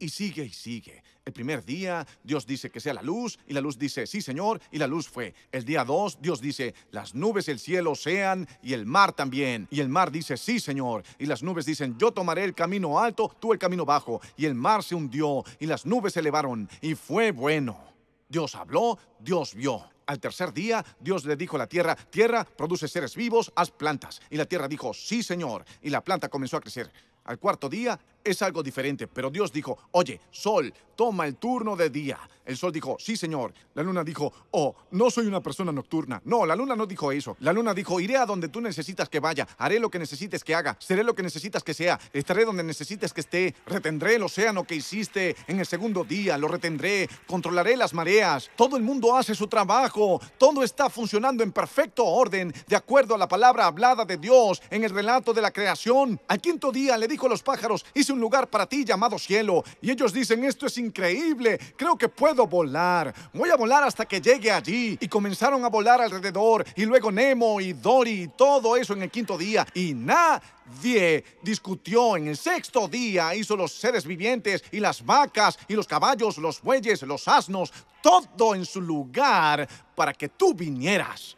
[0.00, 1.02] Y sigue y sigue.
[1.26, 4.58] El primer día Dios dice que sea la luz y la luz dice sí Señor
[4.72, 5.34] y la luz fue.
[5.52, 9.68] El día dos Dios dice las nubes el cielo sean y el mar también.
[9.70, 13.30] Y el mar dice sí Señor y las nubes dicen yo tomaré el camino alto,
[13.38, 14.22] tú el camino bajo.
[14.38, 17.78] Y el mar se hundió y las nubes se elevaron y fue bueno.
[18.26, 19.84] Dios habló, Dios vio.
[20.06, 24.20] Al tercer día, Dios le dijo a la tierra, tierra, produce seres vivos, haz plantas.
[24.30, 25.64] Y la tierra dijo, sí, Señor.
[25.82, 26.90] Y la planta comenzó a crecer.
[27.24, 31.88] Al cuarto día, es algo diferente, pero Dios dijo, oye, sol, toma el turno de
[31.88, 32.18] día.
[32.44, 33.54] El sol dijo, sí, señor.
[33.74, 36.20] La luna dijo, oh, no soy una persona nocturna.
[36.24, 37.36] No, la luna no dijo eso.
[37.40, 40.54] La luna dijo, iré a donde tú necesitas que vaya, haré lo que necesites que
[40.54, 44.64] haga, seré lo que necesitas que sea, estaré donde necesites que esté, retendré el océano
[44.64, 48.50] que hiciste en el segundo día, lo retendré, controlaré las mareas.
[48.56, 53.18] Todo el mundo hace su trabajo, todo está funcionando en perfecto orden, de acuerdo a
[53.18, 56.20] la palabra hablada de Dios en el relato de la creación.
[56.28, 59.64] Al quinto día le dijo a los pájaros, un lugar para ti llamado cielo.
[59.80, 63.14] Y ellos dicen, esto es increíble, creo que puedo volar.
[63.32, 64.98] Voy a volar hasta que llegue allí.
[65.00, 66.64] Y comenzaron a volar alrededor.
[66.76, 69.66] Y luego Nemo y Dory y todo eso en el quinto día.
[69.74, 72.16] Y nadie discutió.
[72.16, 76.60] En el sexto día hizo los seres vivientes y las vacas y los caballos, los
[76.60, 81.36] bueyes, los asnos, todo en su lugar para que tú vinieras.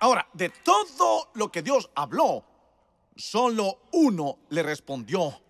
[0.00, 2.42] Ahora, de todo lo que Dios habló,
[3.14, 5.42] solo uno le respondió.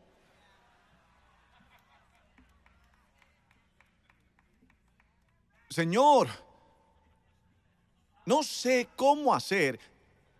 [5.68, 6.28] Señor,
[8.26, 9.78] no sé cómo hacer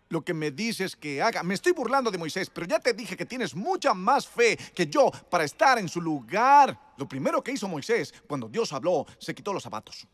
[0.09, 1.41] lo que me dices que haga.
[1.41, 4.87] Me estoy burlando de Moisés, pero ya te dije que tienes mucha más fe que
[4.87, 6.77] yo para estar en su lugar.
[6.97, 10.05] Lo primero que hizo Moisés cuando Dios habló, se quitó los zapatos.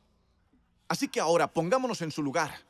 [0.88, 2.64] Así que ahora pongámonos en su lugar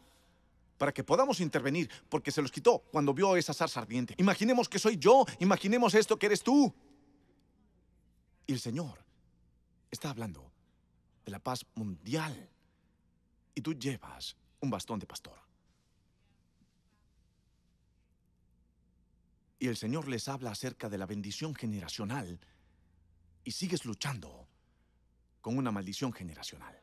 [0.77, 4.15] para que podamos intervenir, porque se los quitó cuando vio esa zarza ardiente.
[4.17, 6.73] Imaginemos que soy yo, imaginemos esto que eres tú.
[8.45, 9.03] Y el Señor
[9.91, 10.51] está hablando
[11.25, 12.49] de la paz mundial.
[13.55, 15.37] Y tú llevas un bastón de pastor.
[19.59, 22.39] Y el Señor les habla acerca de la bendición generacional
[23.43, 24.47] y sigues luchando
[25.41, 26.79] con una maldición generacional.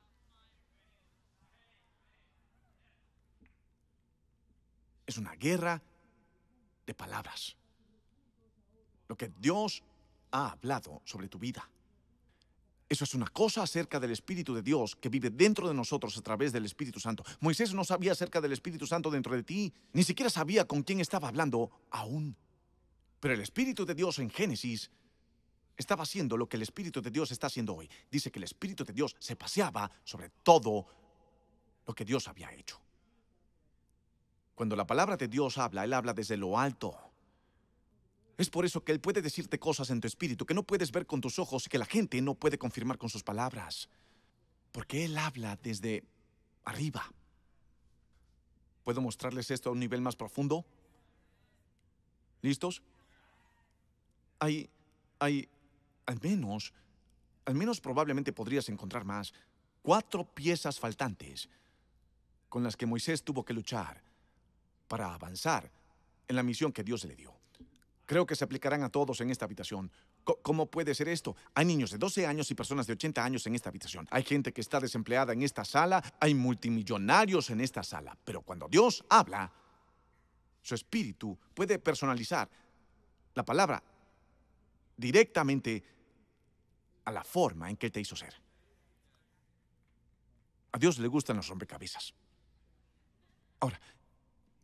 [5.06, 5.82] Es una guerra
[6.86, 7.56] de palabras.
[9.08, 9.82] Lo que Dios
[10.30, 11.68] ha hablado sobre tu vida.
[12.88, 16.22] Eso es una cosa acerca del Espíritu de Dios que vive dentro de nosotros a
[16.22, 17.24] través del Espíritu Santo.
[17.40, 21.00] Moisés no sabía acerca del Espíritu Santo dentro de ti, ni siquiera sabía con quién
[21.00, 22.36] estaba hablando aún.
[23.20, 24.90] Pero el Espíritu de Dios en Génesis
[25.76, 27.88] estaba haciendo lo que el Espíritu de Dios está haciendo hoy.
[28.10, 30.86] Dice que el Espíritu de Dios se paseaba sobre todo
[31.86, 32.83] lo que Dios había hecho.
[34.54, 36.96] Cuando la palabra de Dios habla, Él habla desde lo alto.
[38.36, 41.06] Es por eso que Él puede decirte cosas en tu espíritu que no puedes ver
[41.06, 43.88] con tus ojos y que la gente no puede confirmar con sus palabras.
[44.72, 46.04] Porque Él habla desde
[46.64, 47.12] arriba.
[48.84, 50.64] ¿Puedo mostrarles esto a un nivel más profundo?
[52.42, 52.82] ¿Listos?
[54.38, 54.68] Hay,
[55.18, 55.48] hay,
[56.06, 56.72] al menos,
[57.44, 59.32] al menos probablemente podrías encontrar más,
[59.82, 61.48] cuatro piezas faltantes
[62.48, 64.03] con las que Moisés tuvo que luchar
[64.94, 65.68] para avanzar
[66.28, 67.34] en la misión que Dios le dio.
[68.06, 69.90] Creo que se aplicarán a todos en esta habitación.
[70.22, 71.34] ¿Cómo puede ser esto?
[71.52, 74.06] Hay niños de 12 años y personas de 80 años en esta habitación.
[74.12, 76.00] Hay gente que está desempleada en esta sala.
[76.20, 78.16] Hay multimillonarios en esta sala.
[78.24, 79.50] Pero cuando Dios habla,
[80.62, 82.48] su espíritu puede personalizar
[83.34, 83.82] la palabra
[84.96, 85.82] directamente
[87.04, 88.32] a la forma en que te hizo ser.
[90.70, 92.14] A Dios le gustan los rompecabezas.
[93.58, 93.80] Ahora,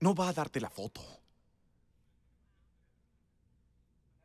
[0.00, 1.02] no va a darte la foto.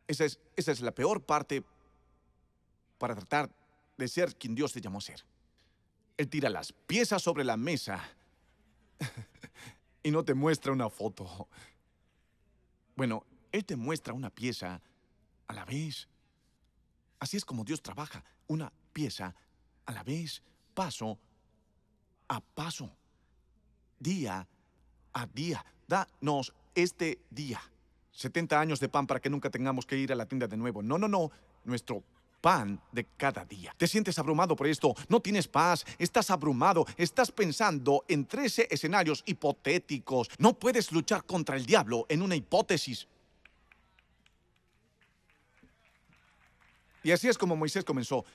[0.08, 1.64] Esa es, esa es la peor parte
[2.98, 3.50] para tratar
[3.98, 5.24] de ser quien Dios te llamó a ser.
[6.18, 8.02] Él tira las piezas sobre la mesa
[10.04, 11.50] y no te muestra una foto.
[12.96, 14.82] Bueno, Él te muestra una pieza
[15.48, 16.08] a la vez.
[17.20, 19.36] Así es como Dios trabaja, una pieza
[19.86, 20.42] a la vez,
[20.74, 21.20] paso
[22.28, 22.90] a paso,
[24.00, 24.48] día
[25.16, 25.66] a día.
[25.88, 27.62] Danos este día.
[28.12, 30.84] 70 años de pan para que nunca tengamos que ir a la tienda de nuevo.
[30.84, 31.32] No, no, no.
[31.64, 32.04] Nuestro
[32.42, 33.74] pan de cada día.
[33.76, 34.94] ¿Te sientes abrumado por esto?
[35.10, 40.30] No tienes paz, estás abrumado, estás pensando en 13 escenarios hipotéticos.
[40.38, 43.08] No puedes luchar contra el diablo en una hipótesis.
[47.04, 48.26] Y así es como Moisés comenzó.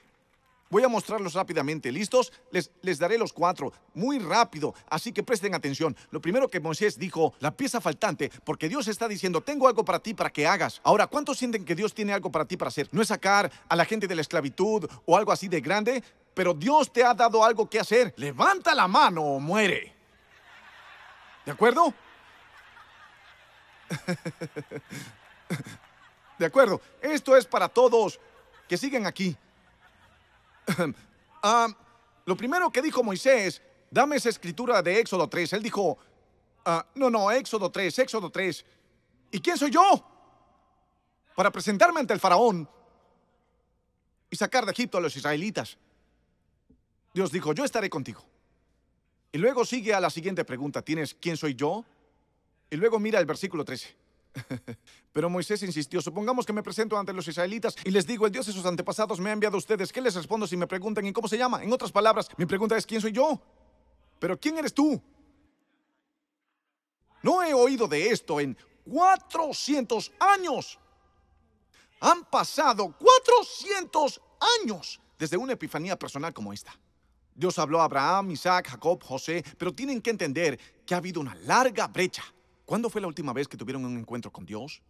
[0.71, 1.91] Voy a mostrarlos rápidamente.
[1.91, 2.33] ¿Listos?
[2.53, 3.73] Les, les daré los cuatro.
[3.93, 4.73] Muy rápido.
[4.89, 5.97] Así que presten atención.
[6.13, 9.99] Lo primero que Moisés dijo, la pieza faltante, porque Dios está diciendo, tengo algo para
[9.99, 10.81] ti para que hagas.
[10.85, 12.89] Ahora, ¿cuántos sienten que Dios tiene algo para ti para hacer?
[12.93, 16.55] No es sacar a la gente de la esclavitud o algo así de grande, pero
[16.55, 18.15] Dios te ha dado algo que hacer.
[18.17, 19.93] Levanta la mano o muere.
[21.45, 21.93] ¿De acuerdo?
[26.39, 26.81] De acuerdo.
[27.03, 28.21] Esto es para todos
[28.69, 29.37] que siguen aquí.
[31.43, 31.69] Ah,
[32.27, 35.55] lo primero que dijo Moisés, dame esa escritura de Éxodo 3.
[35.55, 35.97] Él dijo,
[36.67, 38.65] ah, no, no, Éxodo 3, Éxodo 3.
[39.31, 40.07] ¿Y quién soy yo?
[41.35, 42.69] Para presentarme ante el faraón
[44.29, 45.79] y sacar de Egipto a los israelitas.
[47.15, 48.23] Dios dijo, yo estaré contigo.
[49.33, 51.85] Y luego sigue a la siguiente pregunta, ¿tienes quién soy yo?
[52.69, 53.97] Y luego mira el versículo 13.
[55.13, 58.47] Pero Moisés insistió, supongamos que me presento ante los israelitas y les digo, el Dios
[58.47, 59.93] de sus antepasados me ha enviado a ustedes.
[59.93, 61.63] ¿Qué les respondo si me preguntan y cómo se llama?
[61.63, 63.41] En otras palabras, mi pregunta es, ¿quién soy yo?
[64.19, 65.03] Pero ¿quién eres tú?
[67.23, 68.57] No he oído de esto en
[68.91, 70.79] 400 años.
[72.01, 74.21] Han pasado 400
[74.63, 76.73] años desde una epifanía personal como esta.
[77.35, 81.35] Dios habló a Abraham, Isaac, Jacob, José, pero tienen que entender que ha habido una
[81.35, 82.25] larga brecha.
[82.71, 84.81] ¿Cuándo fue la última vez que tuvieron un encuentro con Dios?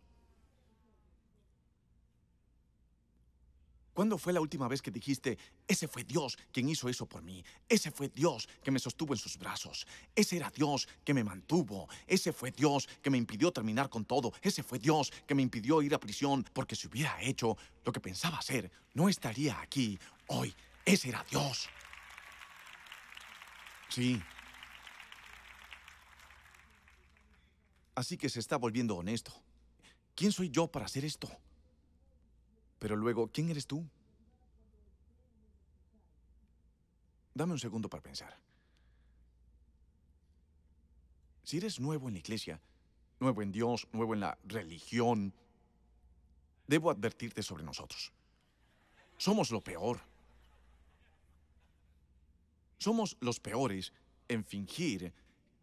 [3.94, 7.42] ¿Cuándo fue la última vez que dijiste, ese fue Dios quien hizo eso por mí?
[7.66, 9.86] Ese fue Dios que me sostuvo en sus brazos.
[10.14, 11.88] Ese era Dios que me mantuvo.
[12.06, 14.34] Ese fue Dios que me impidió terminar con todo.
[14.42, 18.00] Ese fue Dios que me impidió ir a prisión porque si hubiera hecho lo que
[18.00, 20.54] pensaba hacer, no estaría aquí hoy.
[20.84, 21.66] Ese era Dios.
[23.88, 24.20] Sí.
[28.00, 29.30] Así que se está volviendo honesto.
[30.14, 31.28] ¿Quién soy yo para hacer esto?
[32.78, 33.86] Pero luego, ¿quién eres tú?
[37.34, 38.34] Dame un segundo para pensar.
[41.42, 42.58] Si eres nuevo en la iglesia,
[43.18, 45.34] nuevo en Dios, nuevo en la religión,
[46.66, 48.12] debo advertirte sobre nosotros.
[49.18, 50.00] Somos lo peor.
[52.78, 53.92] Somos los peores
[54.26, 55.12] en fingir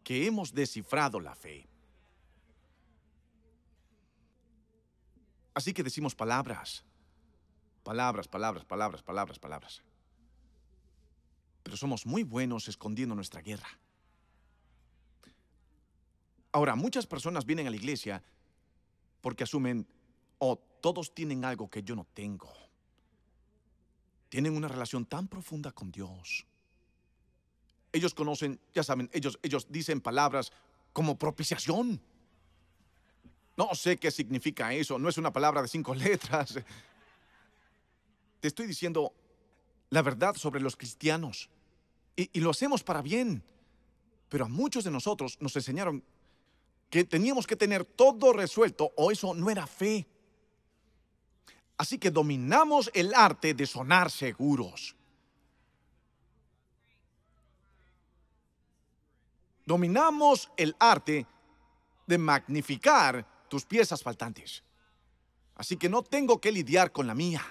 [0.03, 1.67] que hemos descifrado la fe.
[5.57, 6.83] Así que decimos palabras,
[7.87, 9.81] Palabras, palabras, palabras, palabras, palabras.
[11.63, 13.69] Pero somos muy buenos escondiendo nuestra guerra.
[16.51, 18.21] Ahora, muchas personas vienen a la iglesia
[19.21, 19.87] porque asumen,
[20.39, 22.51] oh, todos tienen algo que yo no tengo.
[24.27, 26.45] Tienen una relación tan profunda con Dios.
[27.93, 30.51] Ellos conocen, ya saben, ellos, ellos dicen palabras
[30.91, 32.01] como propiciación.
[33.57, 36.59] No sé qué significa eso, no es una palabra de cinco letras.
[38.39, 39.11] Te estoy diciendo
[39.89, 41.49] la verdad sobre los cristianos.
[42.15, 43.43] Y, lo hacemos para bien.
[44.29, 46.03] Pero a muchos de nosotros nos enseñaron
[46.89, 50.05] que teníamos que tener todo resuelto o eso no era fe.
[51.77, 54.95] Así que dominamos el arte de sonar seguros.
[59.65, 61.25] Dominamos el arte
[62.05, 64.63] de magnificar tus piezas faltantes.
[65.55, 67.43] Así que no tengo que lidiar con la mía.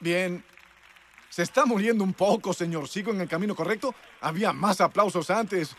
[0.00, 0.44] Bien.
[1.30, 2.88] Se está muriendo un poco, señor.
[2.88, 3.94] ¿Sigo en el camino correcto?
[4.20, 5.76] Había más aplausos antes.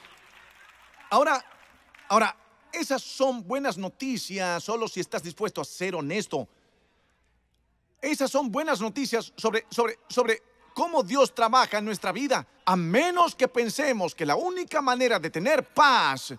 [1.09, 1.43] Ahora,
[2.07, 2.35] ahora,
[2.71, 6.47] esas son buenas noticias solo si estás dispuesto a ser honesto.
[8.01, 10.41] Esas son buenas noticias sobre, sobre, sobre
[10.73, 12.47] cómo Dios trabaja en nuestra vida.
[12.65, 16.33] A menos que pensemos que la única manera de tener paz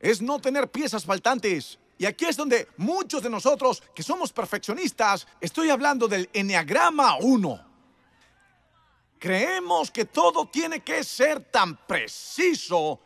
[0.00, 1.78] es no tener piezas faltantes.
[1.98, 7.70] Y aquí es donde muchos de nosotros que somos perfeccionistas, estoy hablando del Enneagrama 1.
[9.18, 12.98] Creemos que todo tiene que ser tan preciso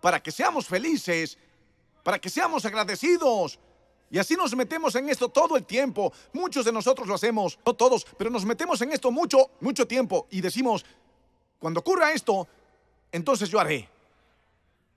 [0.00, 1.38] para que seamos felices,
[2.02, 3.60] para que seamos agradecidos.
[4.10, 6.12] Y así nos metemos en esto todo el tiempo.
[6.32, 10.26] Muchos de nosotros lo hacemos, no todos, pero nos metemos en esto mucho, mucho tiempo
[10.30, 10.84] y decimos,
[11.60, 12.48] cuando ocurra esto,
[13.12, 13.88] entonces yo haré.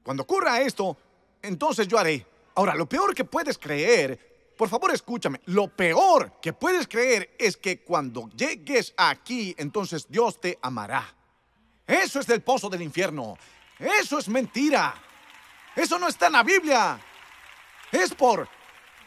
[0.03, 0.97] Cuando ocurra esto,
[1.45, 2.25] entonces yo haré.
[2.55, 7.57] Ahora, lo peor que puedes creer, por favor escúchame, lo peor que puedes creer es
[7.57, 11.13] que cuando llegues aquí, entonces Dios te amará.
[11.85, 13.37] Eso es del pozo del infierno.
[13.77, 14.95] Eso es mentira.
[15.75, 16.99] Eso no está en la Biblia.
[17.91, 18.47] Es por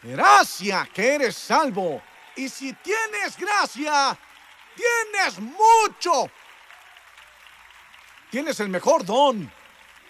[0.02, 2.02] gracia que eres salvo.
[2.36, 4.16] Y si tienes gracia,
[4.76, 6.30] tienes mucho.
[8.30, 9.50] Tienes el mejor don.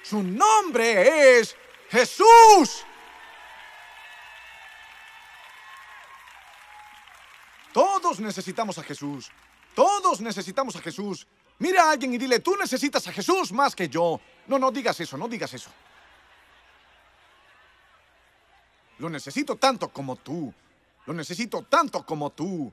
[0.02, 1.56] Su nombre es
[1.91, 2.84] Jesús.
[7.72, 9.30] Todos necesitamos a Jesús.
[9.74, 11.26] Todos necesitamos a Jesús.
[11.59, 14.20] Mira a alguien y dile, tú necesitas a Jesús más que yo.
[14.47, 15.70] No, no digas eso, no digas eso.
[18.99, 20.53] Lo necesito tanto como tú.
[21.07, 22.72] Lo necesito tanto como tú.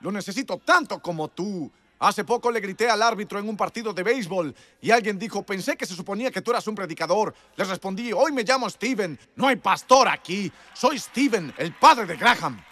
[0.00, 1.70] Lo necesito tanto como tú.
[1.98, 5.76] Hace poco le grité al árbitro en un partido de béisbol y alguien dijo, pensé
[5.76, 7.34] que se suponía que tú eras un predicador.
[7.56, 9.18] Le respondí, hoy me llamo Steven.
[9.36, 10.52] No hay pastor aquí.
[10.74, 12.62] Soy Steven, el padre de Graham.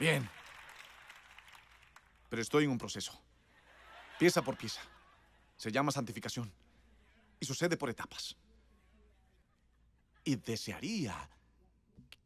[0.00, 0.28] Bien.
[2.28, 3.20] Pero estoy en un proceso.
[4.18, 4.80] Pieza por pieza.
[5.56, 6.52] Se llama santificación.
[7.38, 8.34] Y sucede por etapas.
[10.24, 11.28] Y desearía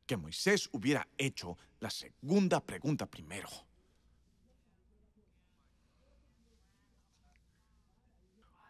[0.06, 3.67] que Moisés hubiera hecho la segunda pregunta primero.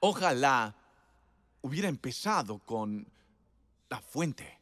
[0.01, 0.75] Ojalá
[1.63, 3.07] hubiera empezado con
[3.89, 4.59] la fuente,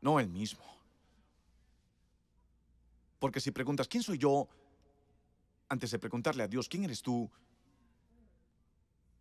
[0.00, 0.64] no el mismo.
[3.18, 4.48] Porque si preguntas, ¿quién soy yo?
[5.68, 7.28] Antes de preguntarle a Dios, ¿quién eres tú?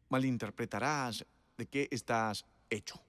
[0.10, 1.26] Malinterpretarás
[1.58, 3.02] de qué estás hecho.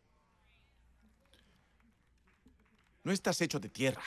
[3.05, 4.03] No estás hecho de tierra.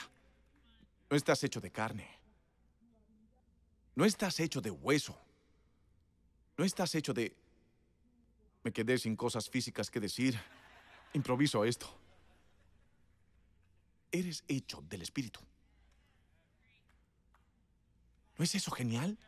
[1.08, 2.08] No estás hecho de carne.
[3.94, 5.18] No estás hecho de hueso.
[6.56, 7.34] No estás hecho de...
[8.62, 10.38] Me quedé sin cosas físicas que decir.
[11.12, 11.88] Improviso esto.
[14.12, 15.40] Eres hecho del Espíritu.
[18.36, 19.18] ¿No es eso genial?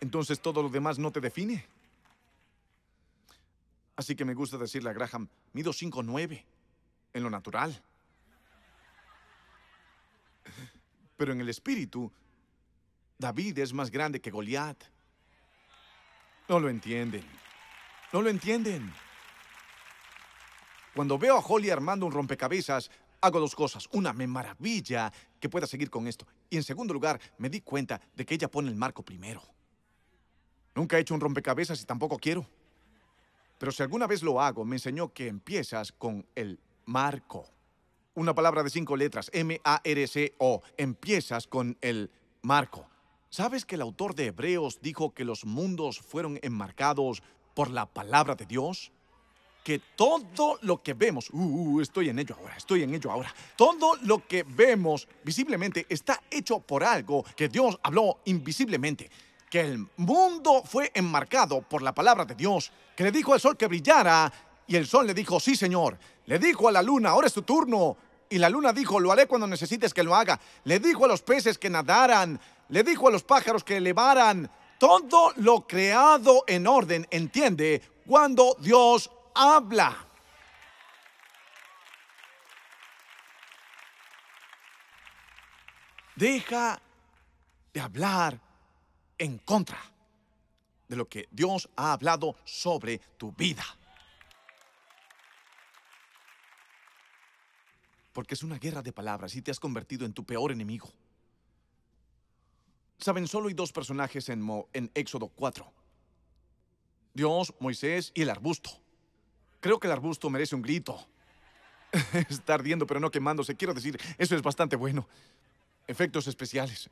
[0.00, 1.64] Entonces todo lo demás no te define.
[3.96, 6.42] Así que me gusta decirle a Graham, mido 5'9
[7.12, 7.82] en lo natural.
[11.16, 12.10] Pero en el espíritu,
[13.18, 14.82] David es más grande que Goliat.
[16.48, 17.24] No lo entienden.
[18.12, 18.92] No lo entienden.
[20.94, 22.90] Cuando veo a Holly armando un rompecabezas,
[23.20, 23.88] hago dos cosas.
[23.92, 26.26] Una, me maravilla que pueda seguir con esto.
[26.48, 29.42] Y en segundo lugar, me di cuenta de que ella pone el marco primero.
[30.74, 32.46] Nunca he hecho un rompecabezas y tampoco quiero.
[33.58, 37.48] Pero si alguna vez lo hago, me enseñó que empiezas con el marco.
[38.14, 40.62] Una palabra de cinco letras, M-A-R-C-O.
[40.76, 42.10] Empiezas con el
[42.42, 42.88] marco.
[43.28, 47.22] ¿Sabes que el autor de Hebreos dijo que los mundos fueron enmarcados
[47.54, 48.92] por la palabra de Dios?
[49.64, 53.34] Que todo lo que vemos, uh, uh, estoy en ello ahora, estoy en ello ahora,
[53.56, 59.10] todo lo que vemos visiblemente está hecho por algo que Dios habló invisiblemente
[59.50, 63.56] que el mundo fue enmarcado por la palabra de Dios, que le dijo al sol
[63.56, 64.32] que brillara,
[64.70, 65.98] y el sol le dijo, sí, Señor.
[66.26, 67.96] Le dijo a la luna, ahora es tu turno.
[68.28, 70.38] Y la luna dijo, lo haré cuando necesites que lo haga.
[70.62, 72.38] Le dijo a los peces que nadaran.
[72.68, 74.48] Le dijo a los pájaros que elevaran.
[74.80, 80.08] Todo lo creado en orden entiende cuando Dios habla.
[86.16, 86.80] Deja
[87.74, 88.40] de hablar
[89.18, 89.78] en contra
[90.88, 93.64] de lo que Dios ha hablado sobre tu vida.
[98.14, 100.90] Porque es una guerra de palabras y te has convertido en tu peor enemigo.
[103.00, 105.72] Saben, solo hay dos personajes en, en Éxodo 4.
[107.14, 108.70] Dios, Moisés y el arbusto.
[109.60, 111.06] Creo que el arbusto merece un grito.
[112.28, 113.56] Está ardiendo pero no quemándose.
[113.56, 115.08] Quiero decir, eso es bastante bueno.
[115.86, 116.90] Efectos especiales.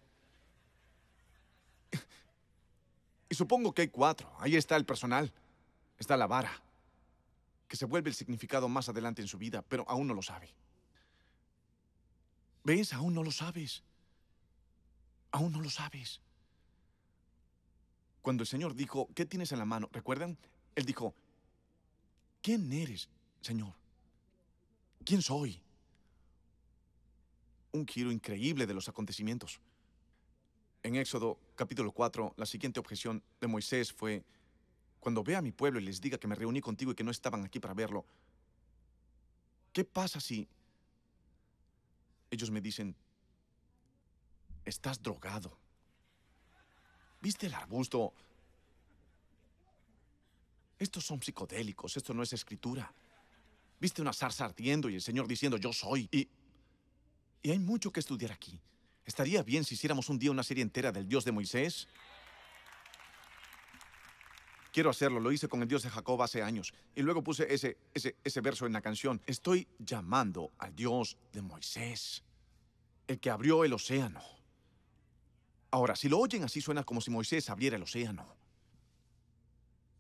[3.29, 4.31] Y supongo que hay cuatro.
[4.39, 5.33] Ahí está el personal.
[5.99, 6.63] Está la vara.
[7.69, 10.49] Que se vuelve el significado más adelante en su vida, pero aún no lo sabe.
[12.65, 12.93] ¿Ves?
[12.95, 13.83] Aún no lo sabes.
[15.31, 16.21] Aún no lo sabes.
[18.23, 19.89] Cuando el Señor dijo, ¿qué tienes en la mano?
[19.93, 20.37] ¿Recuerdan?
[20.75, 21.15] Él dijo,
[22.43, 23.09] ¿quién eres,
[23.41, 23.75] Señor?
[25.05, 25.61] ¿Quién soy?
[27.73, 29.61] Un giro increíble de los acontecimientos.
[30.83, 34.25] En Éxodo capítulo 4, la siguiente objeción de Moisés fue,
[35.01, 37.11] cuando vea a mi pueblo y les diga que me reuní contigo y que no
[37.11, 38.05] estaban aquí para verlo,
[39.73, 40.49] ¿qué pasa si
[42.31, 42.95] ellos me dicen,
[44.69, 45.59] estás drogado?
[47.21, 48.13] ¿Viste el arbusto?
[50.79, 52.93] Estos son psicodélicos, esto no es escritura.
[53.81, 56.09] ¿Viste una zarza ardiendo y el Señor diciendo, yo soy?
[56.13, 56.29] Y,
[57.43, 58.61] y hay mucho que estudiar aquí.
[59.05, 61.89] ¿Estaría bien si hiciéramos un día una serie entera del Dios de Moisés?
[64.73, 66.73] Quiero hacerlo, lo hice con el Dios de Jacob hace años.
[66.95, 69.21] Y luego puse ese, ese, ese verso en la canción.
[69.27, 72.23] Estoy llamando al Dios de Moisés,
[73.07, 74.38] el que abrió el océano.
[75.71, 78.27] Ahora, si lo oyen así suena como si Moisés abriera el océano.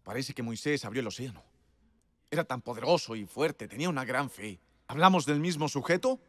[0.02, 1.42] Parece que Moisés abrió el océano.
[2.30, 4.58] Era tan poderoso y fuerte, tenía una gran fe.
[4.86, 6.20] ¿Hablamos del mismo sujeto?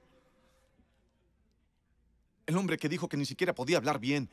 [2.49, 4.27] el hombre que dijo que ni siquiera podía hablar bien,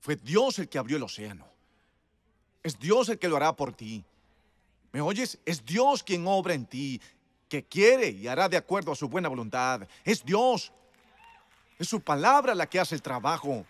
[0.00, 1.46] fue Dios el que abrió el océano.
[2.62, 4.02] Es Dios el que lo hará por ti.
[4.90, 5.38] ¿Me oyes?
[5.44, 6.98] Es Dios quien obra en ti,
[7.46, 9.86] que quiere y hará de acuerdo a su buena voluntad.
[10.02, 10.72] Es Dios.
[11.78, 13.66] Es su palabra la que hace el trabajo.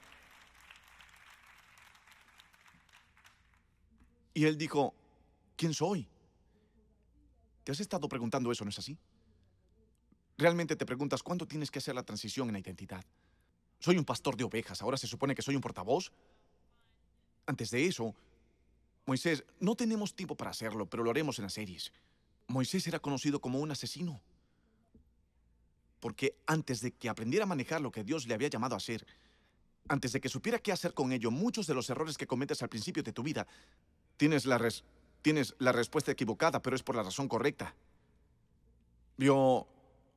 [4.35, 4.95] Y él dijo,
[5.57, 6.07] ¿quién soy?
[7.65, 8.97] ¿Te has estado preguntando eso, no es así?
[10.39, 13.05] Realmente te preguntas cuándo tienes que hacer la transición en la identidad.
[13.79, 16.13] Soy un pastor de ovejas, ahora se supone que soy un portavoz.
[17.47, 18.15] Antes de eso,
[19.07, 21.93] Moisés, no tenemos tiempo para hacerlo, pero lo haremos en las series.
[22.47, 24.21] Moisés era conocido como un asesino.
[25.99, 29.07] Porque antes de que aprendiera a manejar lo que Dios le había llamado a hacer,
[29.89, 32.69] antes de que supiera qué hacer con ello, muchos de los errores que cometes al
[32.69, 33.47] principio de tu vida,
[34.21, 34.61] tienes la,
[35.23, 37.75] tienes la respuesta equivocada, pero es por la razón correcta.
[39.17, 39.67] Vio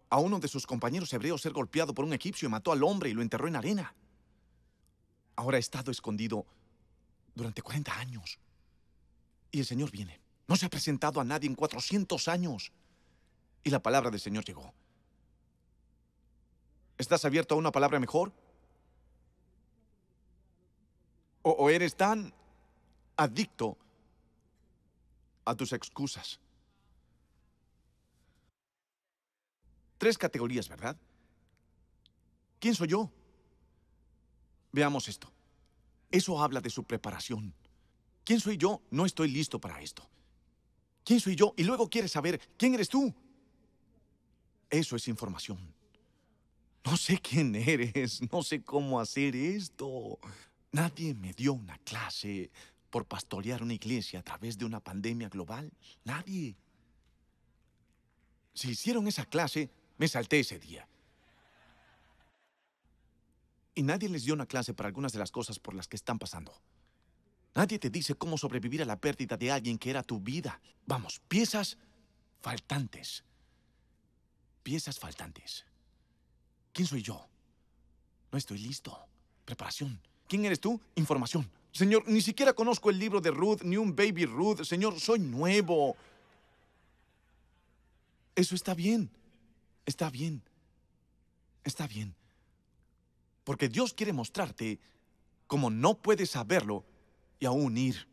[0.10, 3.10] a uno de sus compañeros hebreos ser golpeado por un egipcio y mató al hombre
[3.10, 3.96] y lo enterró en arena.
[5.38, 6.46] Ahora ha estado escondido
[7.34, 8.40] durante 40 años.
[9.52, 10.20] Y el Señor viene.
[10.50, 12.74] No se ha presentado a nadie en 400 años.
[13.64, 14.74] Y la palabra del Señor llegó.
[16.98, 18.34] ¿Estás abierto a una palabra mejor?
[21.42, 22.34] ¿O, eres tan
[23.16, 23.78] adicto
[25.46, 26.40] a tus excusas?
[29.98, 30.98] Tres categorías, ¿verdad?
[32.60, 33.12] ¿Quién soy yo?
[34.72, 35.32] Veamos esto.
[36.12, 37.54] Eso habla de su preparación.
[38.24, 38.82] ¿Quién soy yo?
[38.92, 40.08] No estoy listo para esto.
[41.04, 41.54] ¿Quién soy yo?
[41.58, 43.14] Y luego quieres saber, ¿quién eres tú?
[44.70, 45.74] Eso es información.
[46.86, 50.20] No sé quién eres, no sé cómo hacer esto.
[50.72, 52.52] Nadie me dio una clase
[52.94, 55.74] por pastorear una iglesia a través de una pandemia global.
[56.04, 56.56] Nadie.
[58.54, 60.88] Si hicieron esa clase, me salté ese día.
[63.74, 66.20] Y nadie les dio una clase para algunas de las cosas por las que están
[66.20, 66.54] pasando.
[67.56, 70.62] Nadie te dice cómo sobrevivir a la pérdida de alguien que era tu vida.
[70.86, 71.80] Vamos, piezas
[72.42, 73.24] faltantes.
[74.62, 75.66] Piezas faltantes.
[76.72, 77.28] ¿Quién soy yo?
[78.32, 78.96] No estoy listo.
[79.46, 80.00] Preparación.
[80.28, 80.80] ¿Quién eres tú?
[80.94, 81.50] Información.
[81.74, 84.62] Señor, ni siquiera conozco el libro de Ruth, ni un baby Ruth.
[84.64, 85.98] Señor, soy nuevo.
[88.36, 89.10] Eso está bien.
[89.84, 90.44] Está bien.
[91.64, 92.14] Está bien.
[93.44, 94.80] Porque Dios quiere mostrarte
[95.48, 96.86] cómo no puedes saberlo
[97.40, 98.08] y aún ir.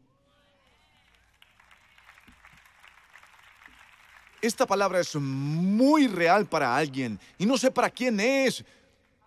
[4.41, 8.65] Esta palabra es muy real para alguien y no sé para quién es.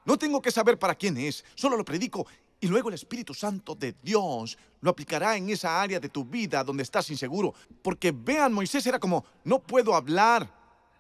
[0.06, 2.26] No tengo que saber para quién es, solo lo predico
[2.64, 6.64] y luego el Espíritu Santo de Dios lo aplicará en esa área de tu vida
[6.64, 7.53] donde estás inseguro.
[7.82, 10.49] Porque vean, Moisés era como, no puedo hablar.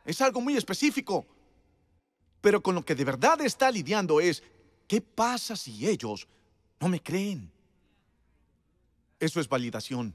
[0.05, 1.25] Es algo muy específico.
[2.41, 4.43] Pero con lo que de verdad está lidiando es,
[4.87, 6.27] ¿Qué pasa si ellos
[6.79, 7.51] no me creen?
[9.19, 10.13] Eso es validación.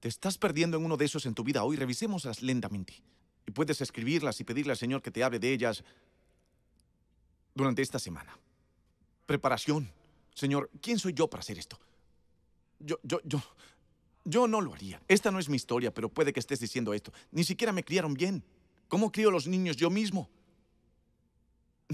[0.00, 1.76] Te estás perdiendo en uno de esos en tu vida hoy.
[1.76, 3.02] Revisémoslas lentamente.
[3.46, 5.84] Y puedes escribirlas y pedirle al Señor que te hable de ellas
[7.54, 8.36] durante esta semana.
[9.30, 9.88] Preparación.
[10.34, 11.78] Señor, ¿quién soy yo para hacer esto?
[12.80, 13.40] Yo, yo, yo,
[14.24, 15.00] yo no lo haría.
[15.06, 17.12] Esta no es mi historia, pero puede que estés diciendo esto.
[17.30, 18.42] Ni siquiera me criaron bien.
[18.88, 20.28] ¿Cómo crío los niños yo mismo?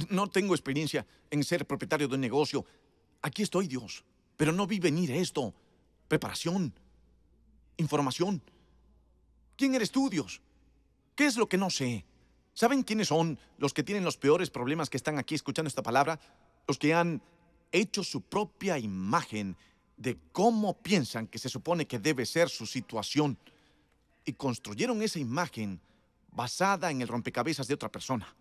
[0.08, 2.64] No tengo experiencia en ser propietario de un negocio.
[3.20, 4.02] Aquí estoy, Dios.
[4.38, 5.52] Pero no vi venir esto.
[6.08, 6.72] Preparación.
[7.76, 8.40] Información.
[9.56, 10.40] ¿Quién eres tú, Dios?
[11.14, 12.06] ¿Qué es lo que no sé?
[12.54, 16.18] ¿Saben quiénes son los que tienen los peores problemas que están aquí escuchando esta palabra?
[16.66, 17.22] Los que han
[17.72, 19.56] hecho su propia imagen
[19.96, 23.38] de cómo piensan que se supone que debe ser su situación
[24.24, 25.80] y construyeron esa imagen
[26.30, 28.34] basada en el rompecabezas de otra persona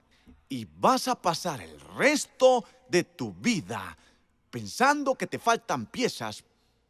[0.49, 3.97] y vas a pasar el resto de tu vida
[4.49, 6.43] pensando que te faltan piezas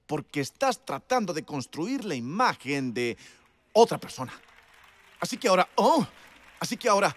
[0.07, 3.17] porque estás tratando de construir la imagen de
[3.73, 4.33] otra persona.
[5.19, 6.05] Así que ahora, oh,
[6.59, 7.15] así que ahora,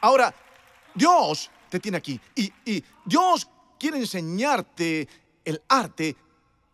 [0.00, 0.34] ahora,
[0.94, 3.48] Dios te tiene aquí y, y Dios
[3.78, 5.08] quiere enseñarte
[5.44, 6.16] el arte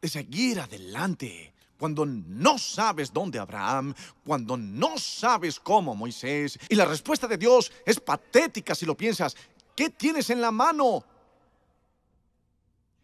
[0.01, 3.93] de seguir adelante cuando no sabes dónde Abraham,
[4.25, 6.57] cuando no sabes cómo Moisés.
[6.69, 9.37] Y la respuesta de Dios es patética si lo piensas.
[9.75, 11.05] ¿Qué tienes en la mano?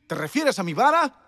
[0.07, 1.28] ¿Te refieres a mi vara?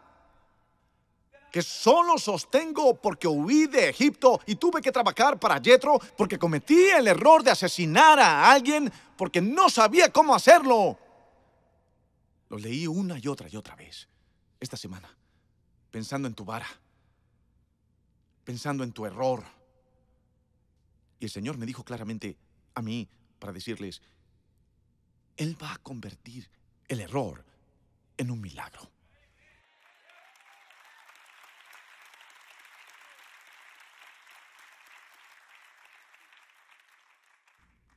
[1.50, 6.88] Que solo sostengo porque huí de Egipto y tuve que trabajar para Yetro porque cometí
[6.90, 10.98] el error de asesinar a alguien porque no sabía cómo hacerlo.
[12.48, 14.08] Lo leí una y otra y otra vez
[14.60, 15.16] esta semana,
[15.90, 16.68] pensando en tu vara
[18.50, 19.44] pensando en tu error.
[21.20, 22.36] Y el Señor me dijo claramente
[22.74, 24.02] a mí para decirles,
[25.36, 26.50] Él va a convertir
[26.88, 27.44] el error
[28.16, 28.90] en un milagro.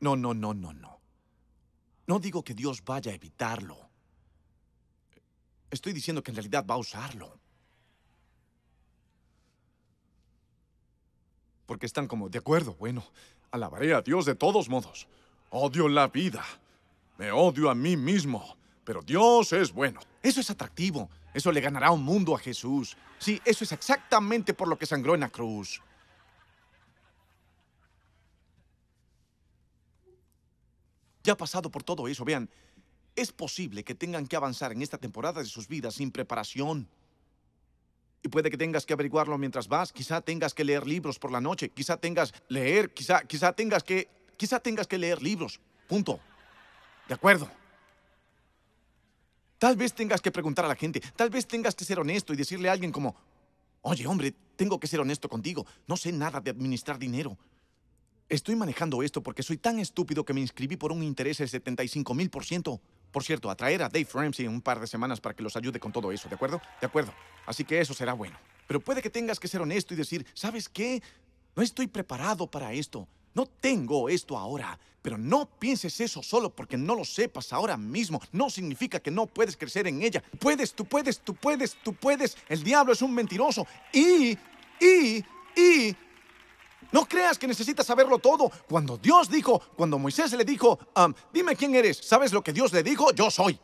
[0.04, 0.99] No, no, no, no, no.
[2.08, 3.78] No digo que Dios vaya a evitarlo.
[5.72, 7.39] Estoy diciendo que en realidad va a usarlo.
[11.66, 13.04] porque están como, de acuerdo, bueno,
[13.49, 15.08] alabaré a Dios de todos modos.
[15.49, 16.45] Odio la vida.
[17.18, 18.58] Me odio a mí mismo.
[18.84, 19.99] Pero Dios es bueno.
[20.22, 21.10] Eso es atractivo.
[21.34, 22.95] Eso le ganará un mundo a Jesús.
[23.18, 25.82] Sí, eso es exactamente por lo que sangró en la cruz.
[31.24, 32.26] Ya ha pasado por todo eso.
[32.26, 32.50] Vean,
[33.16, 36.88] es posible que tengan que avanzar en esta temporada de sus vidas sin preparación.
[38.24, 41.42] Y puede que tengas que averiguarlo mientras vas, quizá tengas que leer libros por la
[41.42, 44.08] noche, quizá tengas leer, quizá, quizá tengas que,
[44.38, 45.60] quizá tengas que leer libros.
[45.88, 46.20] Punto.
[47.08, 47.50] De acuerdo.
[49.58, 52.38] Tal vez tengas que preguntar a la gente, tal vez tengas que ser honesto y
[52.38, 53.16] decirle a alguien como,
[53.82, 57.38] oye hombre, tengo que ser honesto contigo, no sé nada de administrar dinero.
[58.30, 62.14] Estoy manejando esto porque soy tan estúpido que me inscribí por un interés del 75
[62.14, 62.82] mil por ciento.
[63.12, 65.80] Por cierto, atraer a Dave Ramsey en un par de semanas para que los ayude
[65.80, 66.62] con todo eso, ¿de acuerdo?
[66.82, 67.14] De acuerdo.
[67.46, 68.38] Así que eso será bueno.
[68.66, 71.04] Pero puede que tengas que ser honesto y decir, ¿sabes qué?
[71.56, 73.08] No estoy preparado para esto.
[73.36, 74.80] No tengo esto ahora.
[75.02, 78.22] Pero no pienses eso solo porque no lo sepas ahora mismo.
[78.32, 80.24] No significa que no puedes crecer en ella.
[80.40, 82.38] Puedes, tú puedes, tú puedes, tú puedes.
[82.48, 83.68] El diablo es un mentiroso.
[83.92, 84.38] Y,
[84.80, 85.24] y,
[85.56, 85.96] y
[86.94, 88.52] no creas que necesitas saberlo todo.
[88.70, 90.78] Cuando Dios dijo, cuando Moisés le dijo,
[91.34, 93.12] dime quién eres, ¿sabes lo que Dios le dijo?
[93.14, 93.60] Yo soy.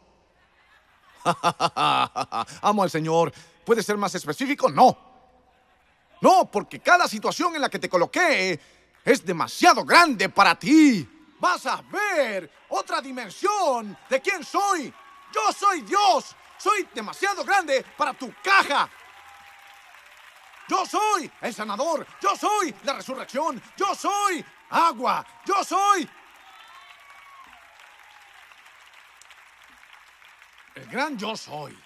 [2.62, 3.32] Amo al Señor.
[3.64, 4.72] ¿Puede ser más específico?
[4.72, 4.98] No.
[6.22, 8.60] No, porque cada situación en la que te coloqué
[9.06, 11.08] es demasiado grande para ti.
[11.40, 14.92] Vas a ver otra dimensión de quién soy.
[15.32, 16.36] Yo soy Dios.
[16.58, 18.90] Soy demasiado grande para tu caja.
[20.70, 22.06] Yo soy el sanador.
[22.22, 23.62] Yo soy la resurrección.
[23.76, 25.26] Yo soy agua.
[25.46, 26.08] Yo soy...
[30.76, 31.78] El gran yo soy.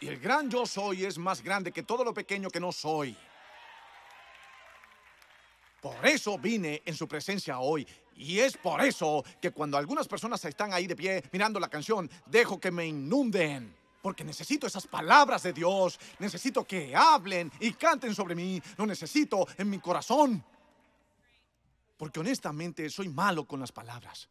[0.00, 3.16] Y el gran yo soy es más grande que todo lo pequeño que no soy.
[5.80, 7.86] Por eso vine en su presencia hoy.
[8.16, 12.10] Y es por eso que cuando algunas personas están ahí de pie mirando la canción,
[12.26, 13.79] dejo que me inunden.
[14.02, 15.98] Porque necesito esas palabras de Dios.
[16.18, 18.60] Necesito que hablen y canten sobre mí.
[18.76, 20.44] Lo necesito en mi corazón.
[21.96, 24.28] Porque honestamente soy malo con las palabras.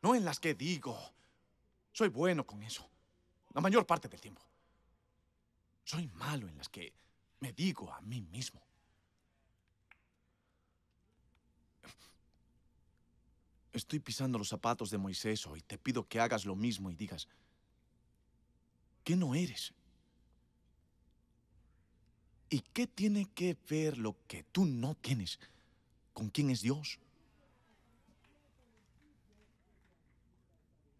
[0.00, 0.98] No en las que digo.
[1.92, 2.88] Soy bueno con eso.
[3.52, 4.42] La mayor parte del tiempo.
[5.84, 6.92] Soy malo en las que
[7.40, 8.62] me digo a mí mismo.
[13.74, 15.60] Estoy pisando los zapatos de Moisés hoy.
[15.60, 17.28] Te pido que hagas lo mismo y digas,
[19.04, 19.74] ¿Qué no eres?
[22.48, 25.38] ¿Y qué tiene que ver lo que tú no tienes
[26.14, 26.98] con quién es Dios?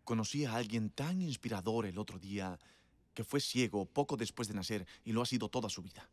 [0.05, 2.59] Conocí a alguien tan inspirador el otro día
[3.14, 6.11] que fue ciego poco después de nacer y lo ha sido toda su vida.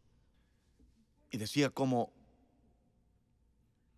[1.29, 2.13] Y decía cómo,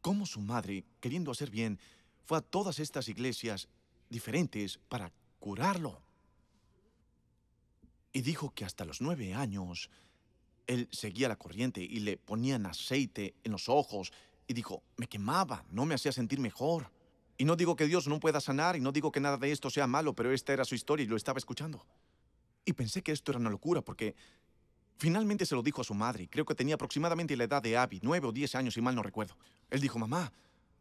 [0.02, 1.80] cómo su madre, queriendo hacer bien,
[2.26, 3.68] fue a todas estas iglesias
[4.10, 6.02] diferentes para curarlo
[8.14, 9.90] y dijo que hasta los nueve años
[10.68, 14.14] él seguía la corriente y le ponían aceite en los ojos
[14.48, 16.92] y dijo, me quemaba, no me hacía sentir mejor.
[17.38, 19.70] Y no digo que Dios no pueda sanar y no digo que nada de esto
[19.70, 21.86] sea malo, pero esta era su historia y lo estaba escuchando.
[22.64, 24.16] Y pensé que esto era una locura porque
[24.98, 26.30] finalmente se lo dijo a su madre.
[26.30, 29.04] Creo que tenía aproximadamente la edad de Abby, nueve o diez años, si mal no
[29.04, 29.36] recuerdo.
[29.70, 30.32] Él dijo, mamá,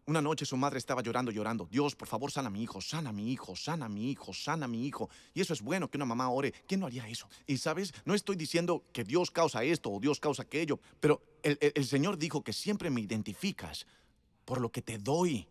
[0.06, 1.66] una noche su madre estaba llorando, llorando.
[1.70, 4.34] Dios, por favor, sana a mi hijo, sana a mi hijo, sana a mi hijo,
[4.34, 5.08] sana a mi hijo.
[5.32, 6.52] Y eso es bueno que una mamá ore.
[6.66, 7.28] ¿Quién no haría eso?
[7.46, 11.58] Y sabes, no estoy diciendo que Dios causa esto o Dios causa aquello, pero el,
[11.60, 13.86] el Señor dijo que siempre me identificas
[14.44, 15.46] por lo que te doy.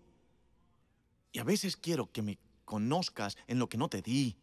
[1.31, 4.35] Y a veces quiero que me conozcas en lo que no te di.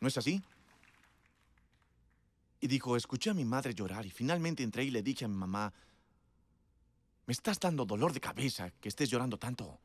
[0.00, 0.42] ¿No es así?
[2.60, 5.36] Y dijo, escuché a mi madre llorar y finalmente entré y le dije a mi
[5.36, 5.72] mamá,
[7.26, 9.78] me estás dando dolor de cabeza que estés llorando tanto.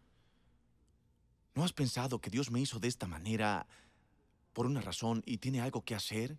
[1.54, 3.66] ¿No has pensado que Dios me hizo de esta manera
[4.52, 6.38] por una razón y tiene algo que hacer?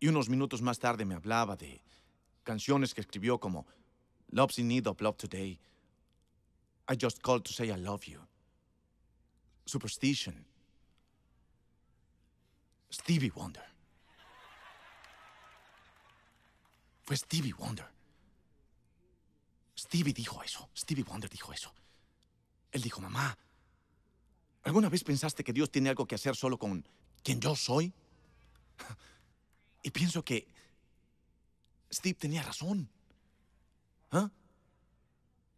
[0.00, 1.80] Y unos minutos más tarde me hablaba de
[2.42, 3.66] canciones que escribió como
[4.28, 5.58] Love's in need of love today.
[6.88, 8.20] I just called to say I love you.
[9.64, 10.44] Superstition.
[12.94, 13.64] Stevie Wonder.
[17.02, 17.86] Fue Stevie Wonder.
[19.76, 20.70] Stevie dijo eso.
[20.76, 21.74] Stevie Wonder dijo eso.
[22.70, 23.36] Él dijo, mamá,
[24.62, 26.86] ¿alguna vez pensaste que Dios tiene algo que hacer solo con
[27.22, 27.92] quien yo soy?
[29.86, 30.48] Y pienso que
[31.92, 32.88] Steve tenía razón.
[34.10, 34.30] ¿Ah?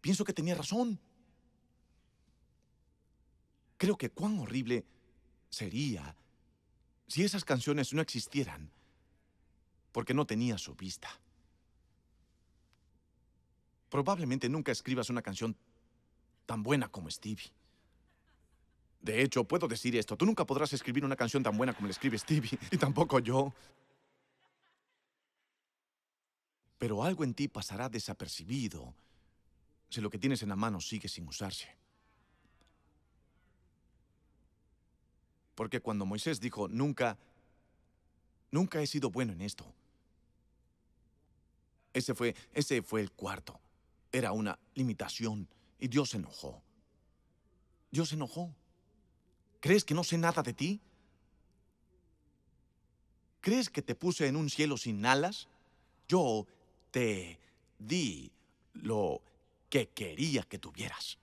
[0.01, 0.99] Pienso que tenía razón.
[3.77, 4.85] Creo que cuán horrible
[5.49, 6.17] sería
[7.07, 8.71] si esas canciones no existieran,
[9.93, 11.09] porque no tenía su vista.
[13.89, 15.57] Probablemente nunca escribas una canción
[16.45, 17.53] tan buena como Stevie.
[19.01, 21.93] De hecho, puedo decir esto, tú nunca podrás escribir una canción tan buena como la
[21.93, 23.55] escribe Stevie, y tampoco yo.
[26.79, 28.95] Pero algo en ti pasará desapercibido
[29.89, 31.69] si lo que tienes en la mano sigue sin usarse.
[35.57, 37.19] Porque cuando Moisés dijo, nunca,
[38.53, 39.65] nunca he sido bueno en esto.
[41.93, 43.59] Ese fue, ese fue el cuarto.
[44.13, 45.49] Era una limitación
[45.81, 46.63] y Dios se enojó.
[47.91, 48.55] Dios se enojó.
[49.61, 50.81] ¿Crees que no sé nada de ti?
[53.41, 55.49] ¿Crees que te puse en un cielo sin alas?
[56.07, 56.47] Yo
[56.91, 57.41] te
[57.79, 58.31] di
[58.75, 59.23] lo
[59.71, 61.19] que quería que tuvieras.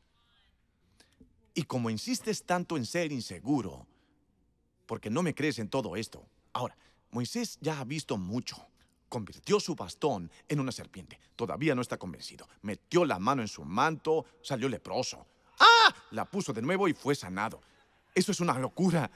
[1.53, 3.85] Y como insistes tanto en ser inseguro,
[4.85, 6.25] porque no me crees en todo esto.
[6.53, 6.75] Ahora,
[7.11, 8.57] Moisés ya ha visto mucho.
[9.09, 11.19] Convirtió su bastón en una serpiente.
[11.35, 12.47] Todavía no está convencido.
[12.63, 15.25] Metió la mano en su manto, salió leproso.
[15.59, 15.93] ¡Ah!
[16.11, 17.61] La puso de nuevo y fue sanado.
[18.15, 19.09] Eso es una locura.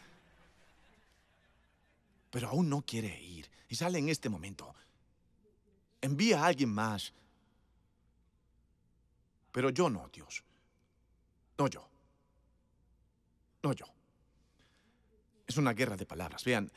[2.30, 3.49] Pero aún no quiere ir.
[3.70, 4.74] Y sale en este momento.
[6.01, 7.13] Envía a alguien más.
[9.51, 10.43] Pero yo no, Dios.
[11.57, 11.88] No yo.
[13.63, 13.97] No yo.
[15.58, 16.43] Una guerra de palabras.
[16.43, 16.72] Vean,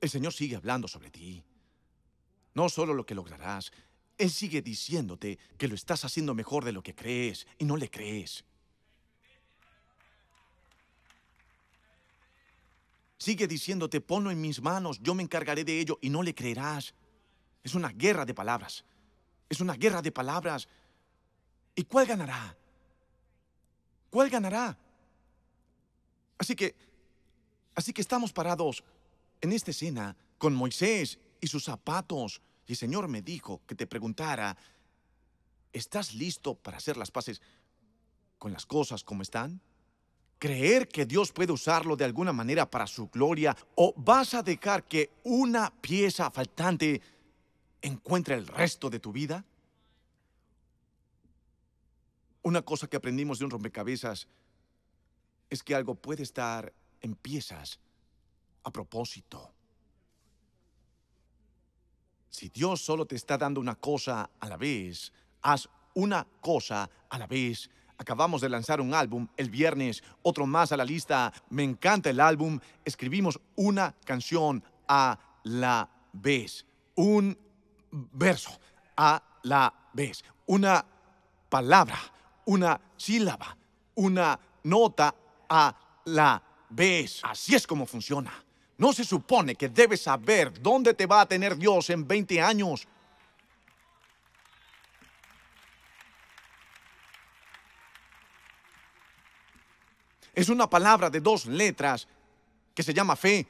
[0.00, 1.42] el Señor sigue hablando sobre ti.
[2.54, 3.72] No solo lo que lograrás,
[4.18, 7.90] Él sigue diciéndote que lo estás haciendo mejor de lo que crees y no le
[7.90, 8.44] crees.
[13.18, 16.94] Sigue diciéndote, ponlo en mis manos, yo me encargaré de ello y no le creerás.
[17.62, 18.84] Es una guerra de palabras.
[19.48, 20.66] Es una guerra de palabras.
[21.76, 22.56] ¿Y cuál ganará?
[24.10, 24.76] ¿Cuál ganará?
[26.36, 26.74] Así que
[27.74, 28.84] Así que estamos parados
[29.40, 32.40] en esta escena con Moisés y sus zapatos.
[32.66, 34.56] Y el Señor me dijo que te preguntara,
[35.72, 37.40] ¿estás listo para hacer las paces
[38.38, 39.60] con las cosas como están?
[40.38, 43.56] ¿Creer que Dios puede usarlo de alguna manera para su gloria?
[43.76, 47.00] ¿O vas a dejar que una pieza faltante
[47.80, 49.44] encuentre el resto de tu vida?
[52.42, 54.26] Una cosa que aprendimos de un rompecabezas
[55.48, 56.72] es que algo puede estar
[57.02, 57.78] empiezas
[58.64, 59.52] a propósito.
[62.30, 67.18] Si Dios solo te está dando una cosa a la vez, haz una cosa a
[67.18, 67.68] la vez.
[67.98, 71.32] Acabamos de lanzar un álbum el viernes, otro más a la lista.
[71.50, 72.58] Me encanta el álbum.
[72.84, 76.64] Escribimos una canción a la vez.
[76.94, 77.36] Un
[77.90, 78.58] verso
[78.96, 80.24] a la vez.
[80.46, 80.84] Una
[81.48, 81.98] palabra,
[82.46, 83.56] una sílaba,
[83.96, 85.14] una nota
[85.48, 87.20] a la vez ¿Ves?
[87.22, 88.32] Así es como funciona.
[88.78, 92.88] No se supone que debes saber dónde te va a tener Dios en 20 años.
[100.34, 102.08] Es una palabra de dos letras
[102.74, 103.46] que se llama fe.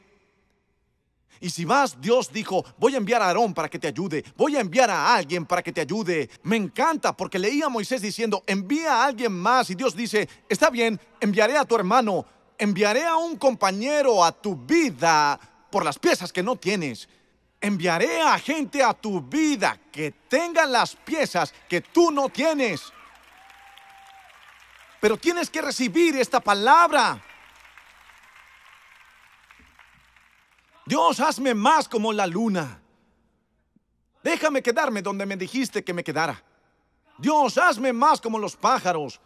[1.40, 4.56] Y si vas, Dios dijo, voy a enviar a Aarón para que te ayude, voy
[4.56, 6.28] a enviar a alguien para que te ayude.
[6.42, 9.70] Me encanta porque leía a Moisés diciendo, envía a alguien más.
[9.70, 12.26] Y Dios dice, está bien, enviaré a tu hermano
[12.62, 15.38] enviaré a un compañero a tu vida
[15.68, 17.08] por las piezas que no tienes.
[17.60, 22.92] Enviaré a gente a tu vida que tengan las piezas que tú no tienes.
[25.00, 27.20] Pero tienes que recibir esta palabra.
[30.86, 32.80] Dios, hazme más como la luna.
[34.22, 36.40] Déjame quedarme donde me dijiste que me quedara.
[37.18, 39.20] Dios, hazme más como los pájaros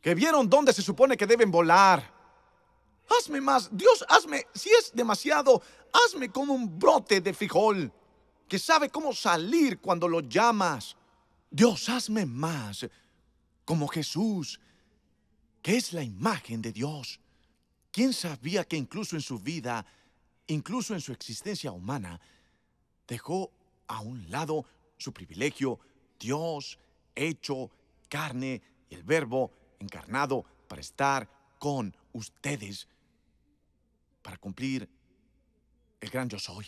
[0.00, 2.18] que vieron dónde se supone que deben volar.
[3.08, 5.60] Hazme más, Dios, hazme, si es demasiado,
[5.92, 7.92] hazme como un brote de frijol
[8.48, 10.96] que sabe cómo salir cuando lo llamas.
[11.50, 12.86] Dios, hazme más
[13.64, 14.60] como Jesús,
[15.62, 17.20] que es la imagen de Dios.
[17.90, 19.84] ¿Quién sabía que incluso en su vida,
[20.46, 22.20] incluso en su existencia humana,
[23.06, 23.52] dejó
[23.88, 24.64] a un lado
[24.96, 25.80] su privilegio,
[26.18, 26.78] Dios
[27.14, 27.70] hecho
[28.08, 29.50] carne y el verbo
[29.80, 31.28] encarnado para estar
[31.58, 32.86] con ustedes,
[34.22, 34.88] para cumplir
[36.00, 36.66] el gran yo soy.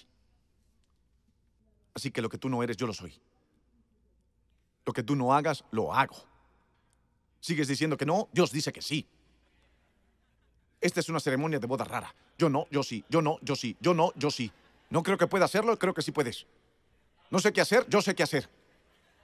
[1.95, 3.21] Así que lo que tú no eres, yo lo soy.
[4.85, 6.17] Lo que tú no hagas, lo hago.
[7.41, 8.29] ¿Sigues diciendo que no?
[8.33, 9.07] Dios dice que sí.
[10.81, 12.15] Esta es una ceremonia de boda rara.
[12.37, 14.51] Yo no, yo sí, yo no, yo sí, yo no, yo sí.
[14.91, 16.47] No creo que pueda hacerlo, creo que sí puedes.
[17.31, 18.49] No sé qué hacer, yo sé qué hacer.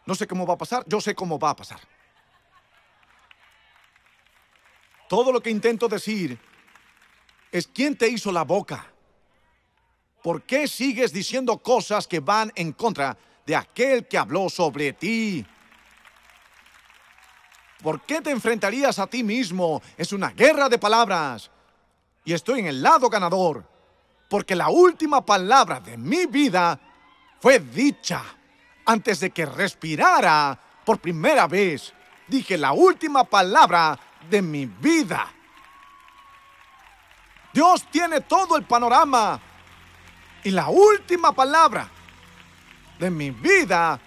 [0.07, 1.81] No sé cómo va a pasar, yo sé cómo va a pasar.
[5.09, 6.39] Todo lo que intento decir
[7.51, 8.87] es quién te hizo la boca.
[10.23, 15.47] ¿Por qué sigues diciendo cosas que van en contra de aquel que habló sobre ti?
[17.83, 19.81] ¿Por qué te enfrentarías a ti mismo?
[19.97, 21.51] Es una guerra de palabras.
[22.25, 23.65] Y estoy en el lado ganador.
[24.29, 26.79] Porque la última palabra de mi vida
[27.41, 28.23] fue dicha.
[28.85, 31.93] antes de que respirara por primera vez,
[32.27, 33.99] dije la última palabra
[34.29, 35.33] de mi vida.
[37.53, 39.41] Dios tiene todo el panorama
[40.45, 41.89] y la última palabra
[42.99, 44.01] de mi vida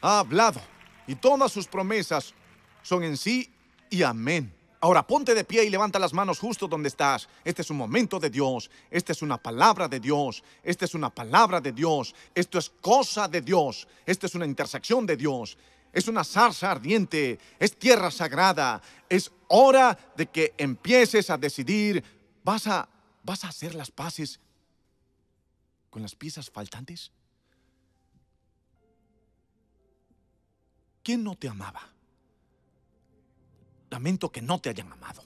[0.00, 0.60] ha hablado
[1.06, 2.34] y todas sus promesas
[2.82, 3.50] son en sí
[3.90, 4.52] y amén.
[4.80, 7.28] Ahora ponte de pie y levanta las manos justo donde estás.
[7.44, 8.70] Este es un momento de Dios.
[8.90, 10.44] Esta es una palabra de Dios.
[10.62, 12.14] Esta es una palabra de Dios.
[12.34, 13.88] Esto es cosa de Dios.
[14.04, 15.56] Esta es una intersección de Dios.
[15.96, 17.38] Es una zarza ardiente.
[17.58, 18.82] Es tierra sagrada.
[19.08, 22.04] Es hora de que empieces a decidir.
[22.44, 22.86] ¿Vas a,
[23.22, 24.38] vas a hacer las paces
[25.88, 27.10] con las piezas faltantes?
[31.02, 31.80] ¿Quién no te amaba?
[33.88, 35.24] Lamento que no te hayan amado.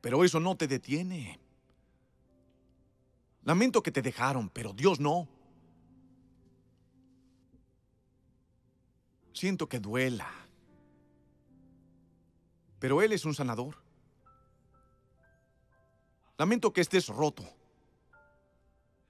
[0.00, 1.38] Pero eso no te detiene.
[3.44, 5.28] Lamento que te dejaron, pero Dios no.
[9.36, 10.32] Siento que duela.
[12.78, 13.76] Pero Él es un sanador.
[16.38, 17.44] Lamento que estés roto.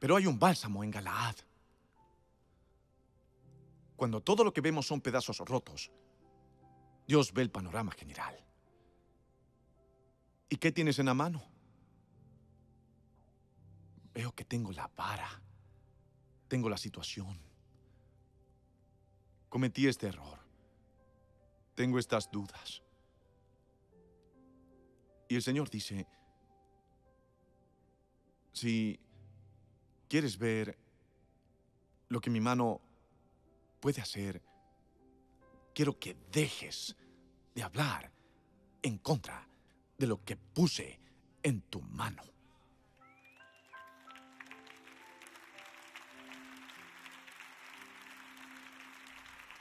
[0.01, 1.37] Pero hay un bálsamo en Galaad.
[3.95, 5.93] Cuando todo lo que vemos son pedazos rotos,
[7.07, 8.37] Dios ve el panorama general.
[10.49, 11.45] ¿Y qué tienes en la mano?
[14.13, 15.41] Veo que tengo la vara.
[16.49, 17.46] Tengo la situación.
[19.57, 20.39] Cometí este error.
[21.75, 22.83] Tengo estas dudas.
[25.29, 26.07] Y el Señor dice,
[28.53, 29.01] si
[30.11, 30.77] quieres ver
[32.11, 32.83] lo que mi mano
[33.81, 34.43] puede hacer,
[35.75, 36.95] quiero que dejes
[37.55, 38.13] de hablar
[38.83, 39.49] en contra
[39.97, 41.01] de lo que puse
[41.43, 42.23] en tu mano.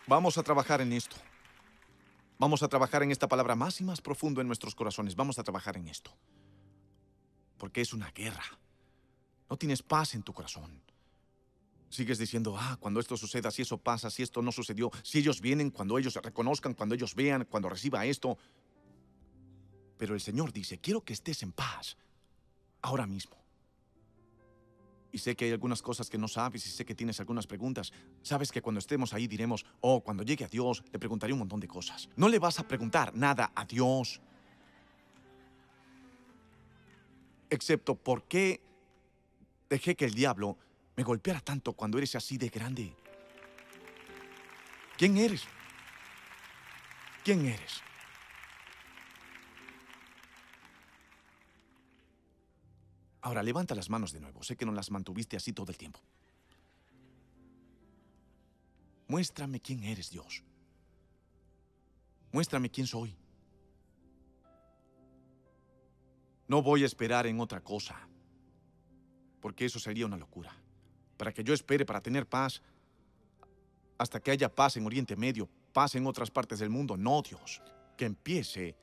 [0.07, 1.15] Vamos a trabajar en esto.
[2.37, 5.15] Vamos a trabajar en esta palabra más y más profundo en nuestros corazones.
[5.15, 6.11] Vamos a trabajar en esto.
[7.57, 8.43] Porque es una guerra.
[9.49, 10.81] No tienes paz en tu corazón.
[11.89, 15.39] Sigues diciendo, ah, cuando esto suceda, si eso pasa, si esto no sucedió, si ellos
[15.39, 18.37] vienen, cuando ellos reconozcan, cuando ellos vean, cuando reciba esto.
[19.97, 21.97] Pero el Señor dice, quiero que estés en paz,
[22.81, 23.44] ahora mismo.
[25.15, 27.93] Y sé que hay algunas cosas que no sabes y sé que tienes algunas preguntas.
[28.21, 31.61] Sabes que cuando estemos ahí diremos, oh, cuando llegue a Dios, le preguntaré un montón
[31.61, 32.09] de cosas.
[32.17, 34.19] No le vas a preguntar nada a Dios.
[37.49, 38.59] Excepto por qué
[39.69, 40.57] dejé que el diablo
[40.97, 42.93] me golpeara tanto cuando eres así de grande?
[44.97, 45.43] ¿Quién eres?
[47.23, 47.81] ¿Quién eres?
[53.25, 54.43] Ahora levanta las manos de nuevo.
[54.43, 55.99] Sé que no las mantuviste así todo el tiempo.
[59.07, 60.43] Muéstrame quién eres, Dios.
[62.31, 63.17] Muéstrame quién soy.
[66.47, 67.97] No voy a esperar en otra cosa,
[69.41, 70.55] porque eso sería una locura
[71.17, 72.61] para que yo espere para tener paz
[73.97, 76.95] hasta que haya paz en Oriente Medio, paz en otras partes del mundo.
[76.95, 77.59] No, Dios,
[77.97, 78.75] que empiece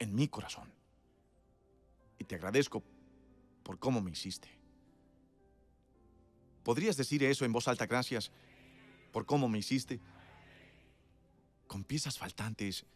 [0.00, 0.72] en mi corazón.
[2.18, 2.82] Y te agradezco
[3.64, 4.48] por cómo me hiciste.
[6.62, 8.30] ¿Podrías decir eso en voz alta, gracias,
[9.12, 10.00] por cómo me hiciste?
[11.66, 12.86] Con piezas faltantes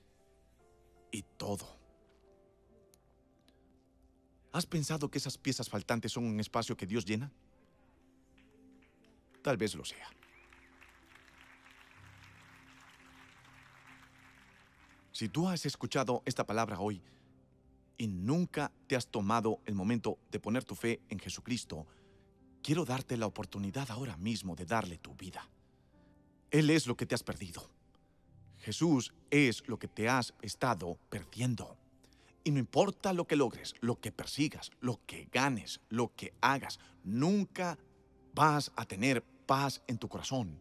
[1.11, 1.77] y todo.
[4.53, 7.31] ¿Has pensado que esas piezas faltantes son un espacio que Dios llena?
[9.43, 10.09] Tal vez lo sea.
[15.13, 17.03] Si tú has escuchado esta palabra hoy
[17.99, 21.87] y nunca te has tomado el momento de poner tu fe en Jesucristo,
[22.63, 25.47] quiero darte la oportunidad ahora mismo de darle tu vida.
[26.51, 27.69] Él es lo que te has perdido.
[28.59, 31.77] Jesús es lo que te has estado perdiendo.
[32.45, 36.79] Y no importa lo que logres, lo que persigas, lo que ganes, lo que hagas,
[37.05, 37.79] nunca
[38.33, 40.61] vas a tener paz en tu corazón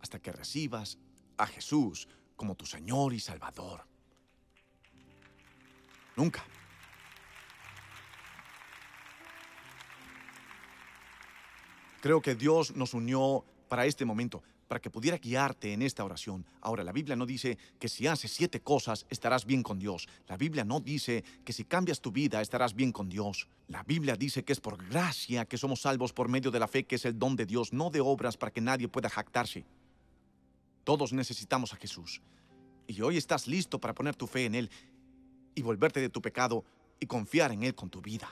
[0.00, 0.98] hasta que recibas
[1.38, 2.06] a Jesús
[2.36, 3.86] como tu Señor y Salvador.
[6.16, 6.44] Nunca.
[12.06, 16.46] Creo que Dios nos unió para este momento para que pudiera guiarte en esta oración.
[16.60, 20.06] Ahora, la Biblia no dice que si haces siete cosas estarás bien con Dios.
[20.28, 23.48] La Biblia no dice que si cambias tu vida estarás bien con Dios.
[23.66, 26.84] La Biblia dice que es por gracia que somos salvos por medio de la fe,
[26.84, 29.64] que es el don de Dios, no de obras para que nadie pueda jactarse.
[30.84, 32.22] Todos necesitamos a Jesús.
[32.86, 34.70] Y hoy estás listo para poner tu fe en Él
[35.56, 36.64] y volverte de tu pecado
[37.00, 38.28] y confiar en Él con tu vida.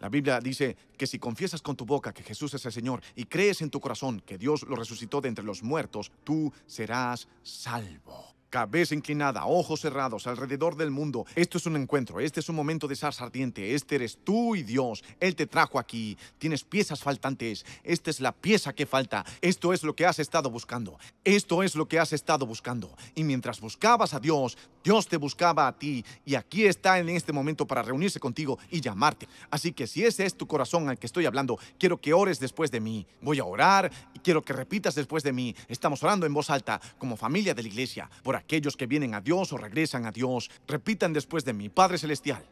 [0.00, 3.24] La Biblia dice que si confiesas con tu boca que Jesús es el Señor y
[3.24, 8.36] crees en tu corazón que Dios lo resucitó de entre los muertos, tú serás salvo
[8.56, 11.26] cabeza inclinada, ojos cerrados, alrededor del mundo.
[11.34, 13.74] Esto es un encuentro, este es un momento de salsa ardiente.
[13.74, 15.04] Este eres tú y Dios.
[15.20, 16.16] Él te trajo aquí.
[16.38, 17.66] Tienes piezas faltantes.
[17.84, 19.26] Esta es la pieza que falta.
[19.42, 20.98] Esto es lo que has estado buscando.
[21.22, 22.96] Esto es lo que has estado buscando.
[23.14, 24.56] Y mientras buscabas a Dios,
[24.86, 26.04] Dios te buscaba a ti.
[26.24, 29.26] Y aquí está en este momento para reunirse contigo y llamarte.
[29.50, 32.70] Así que si ese es tu corazón al que estoy hablando, quiero que ores después
[32.70, 33.04] de mí.
[33.20, 35.56] Voy a orar y quiero que repitas después de mí.
[35.66, 38.08] Estamos orando en voz alta como familia de la iglesia.
[38.22, 41.98] Por aquellos que vienen a Dios o regresan a Dios, repitan después de mí, Padre
[41.98, 42.46] Celestial,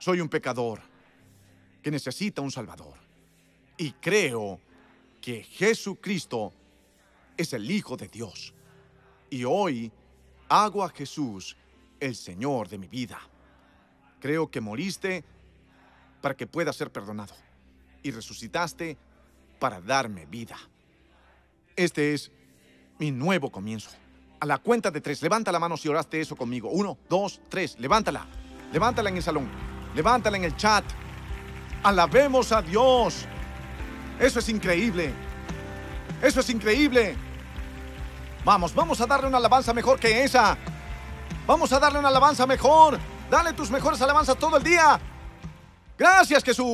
[0.00, 0.80] soy un pecador
[1.84, 2.94] que necesita un Salvador.
[3.76, 4.58] Y creo
[5.20, 6.52] que Jesucristo
[7.36, 8.52] es el Hijo de Dios.
[9.30, 9.92] Y hoy
[10.52, 11.56] hago a Jesús
[11.98, 13.18] el Señor de mi vida.
[14.20, 15.24] Creo que moriste
[16.20, 17.34] para que pueda ser perdonado.
[18.02, 18.98] Y resucitaste
[19.58, 20.56] para darme vida.
[21.74, 22.30] Este es
[22.98, 23.90] mi nuevo comienzo.
[24.40, 26.68] A la cuenta de tres, levanta la mano si oraste eso conmigo.
[26.68, 28.26] Uno, dos, tres, levántala.
[28.72, 29.48] Levántala en el salón.
[29.94, 30.84] Levántala en el chat.
[31.82, 33.24] Alabemos a Dios.
[34.20, 35.14] Eso es increíble.
[36.20, 37.16] Eso es increíble.
[38.44, 40.56] Vamos, vamos a darle una alabanza mejor que esa.
[41.46, 42.98] Vamos a darle una alabanza mejor.
[43.30, 45.00] Dale tus mejores alabanzas todo el día.
[45.96, 46.66] Gracias, Jesús.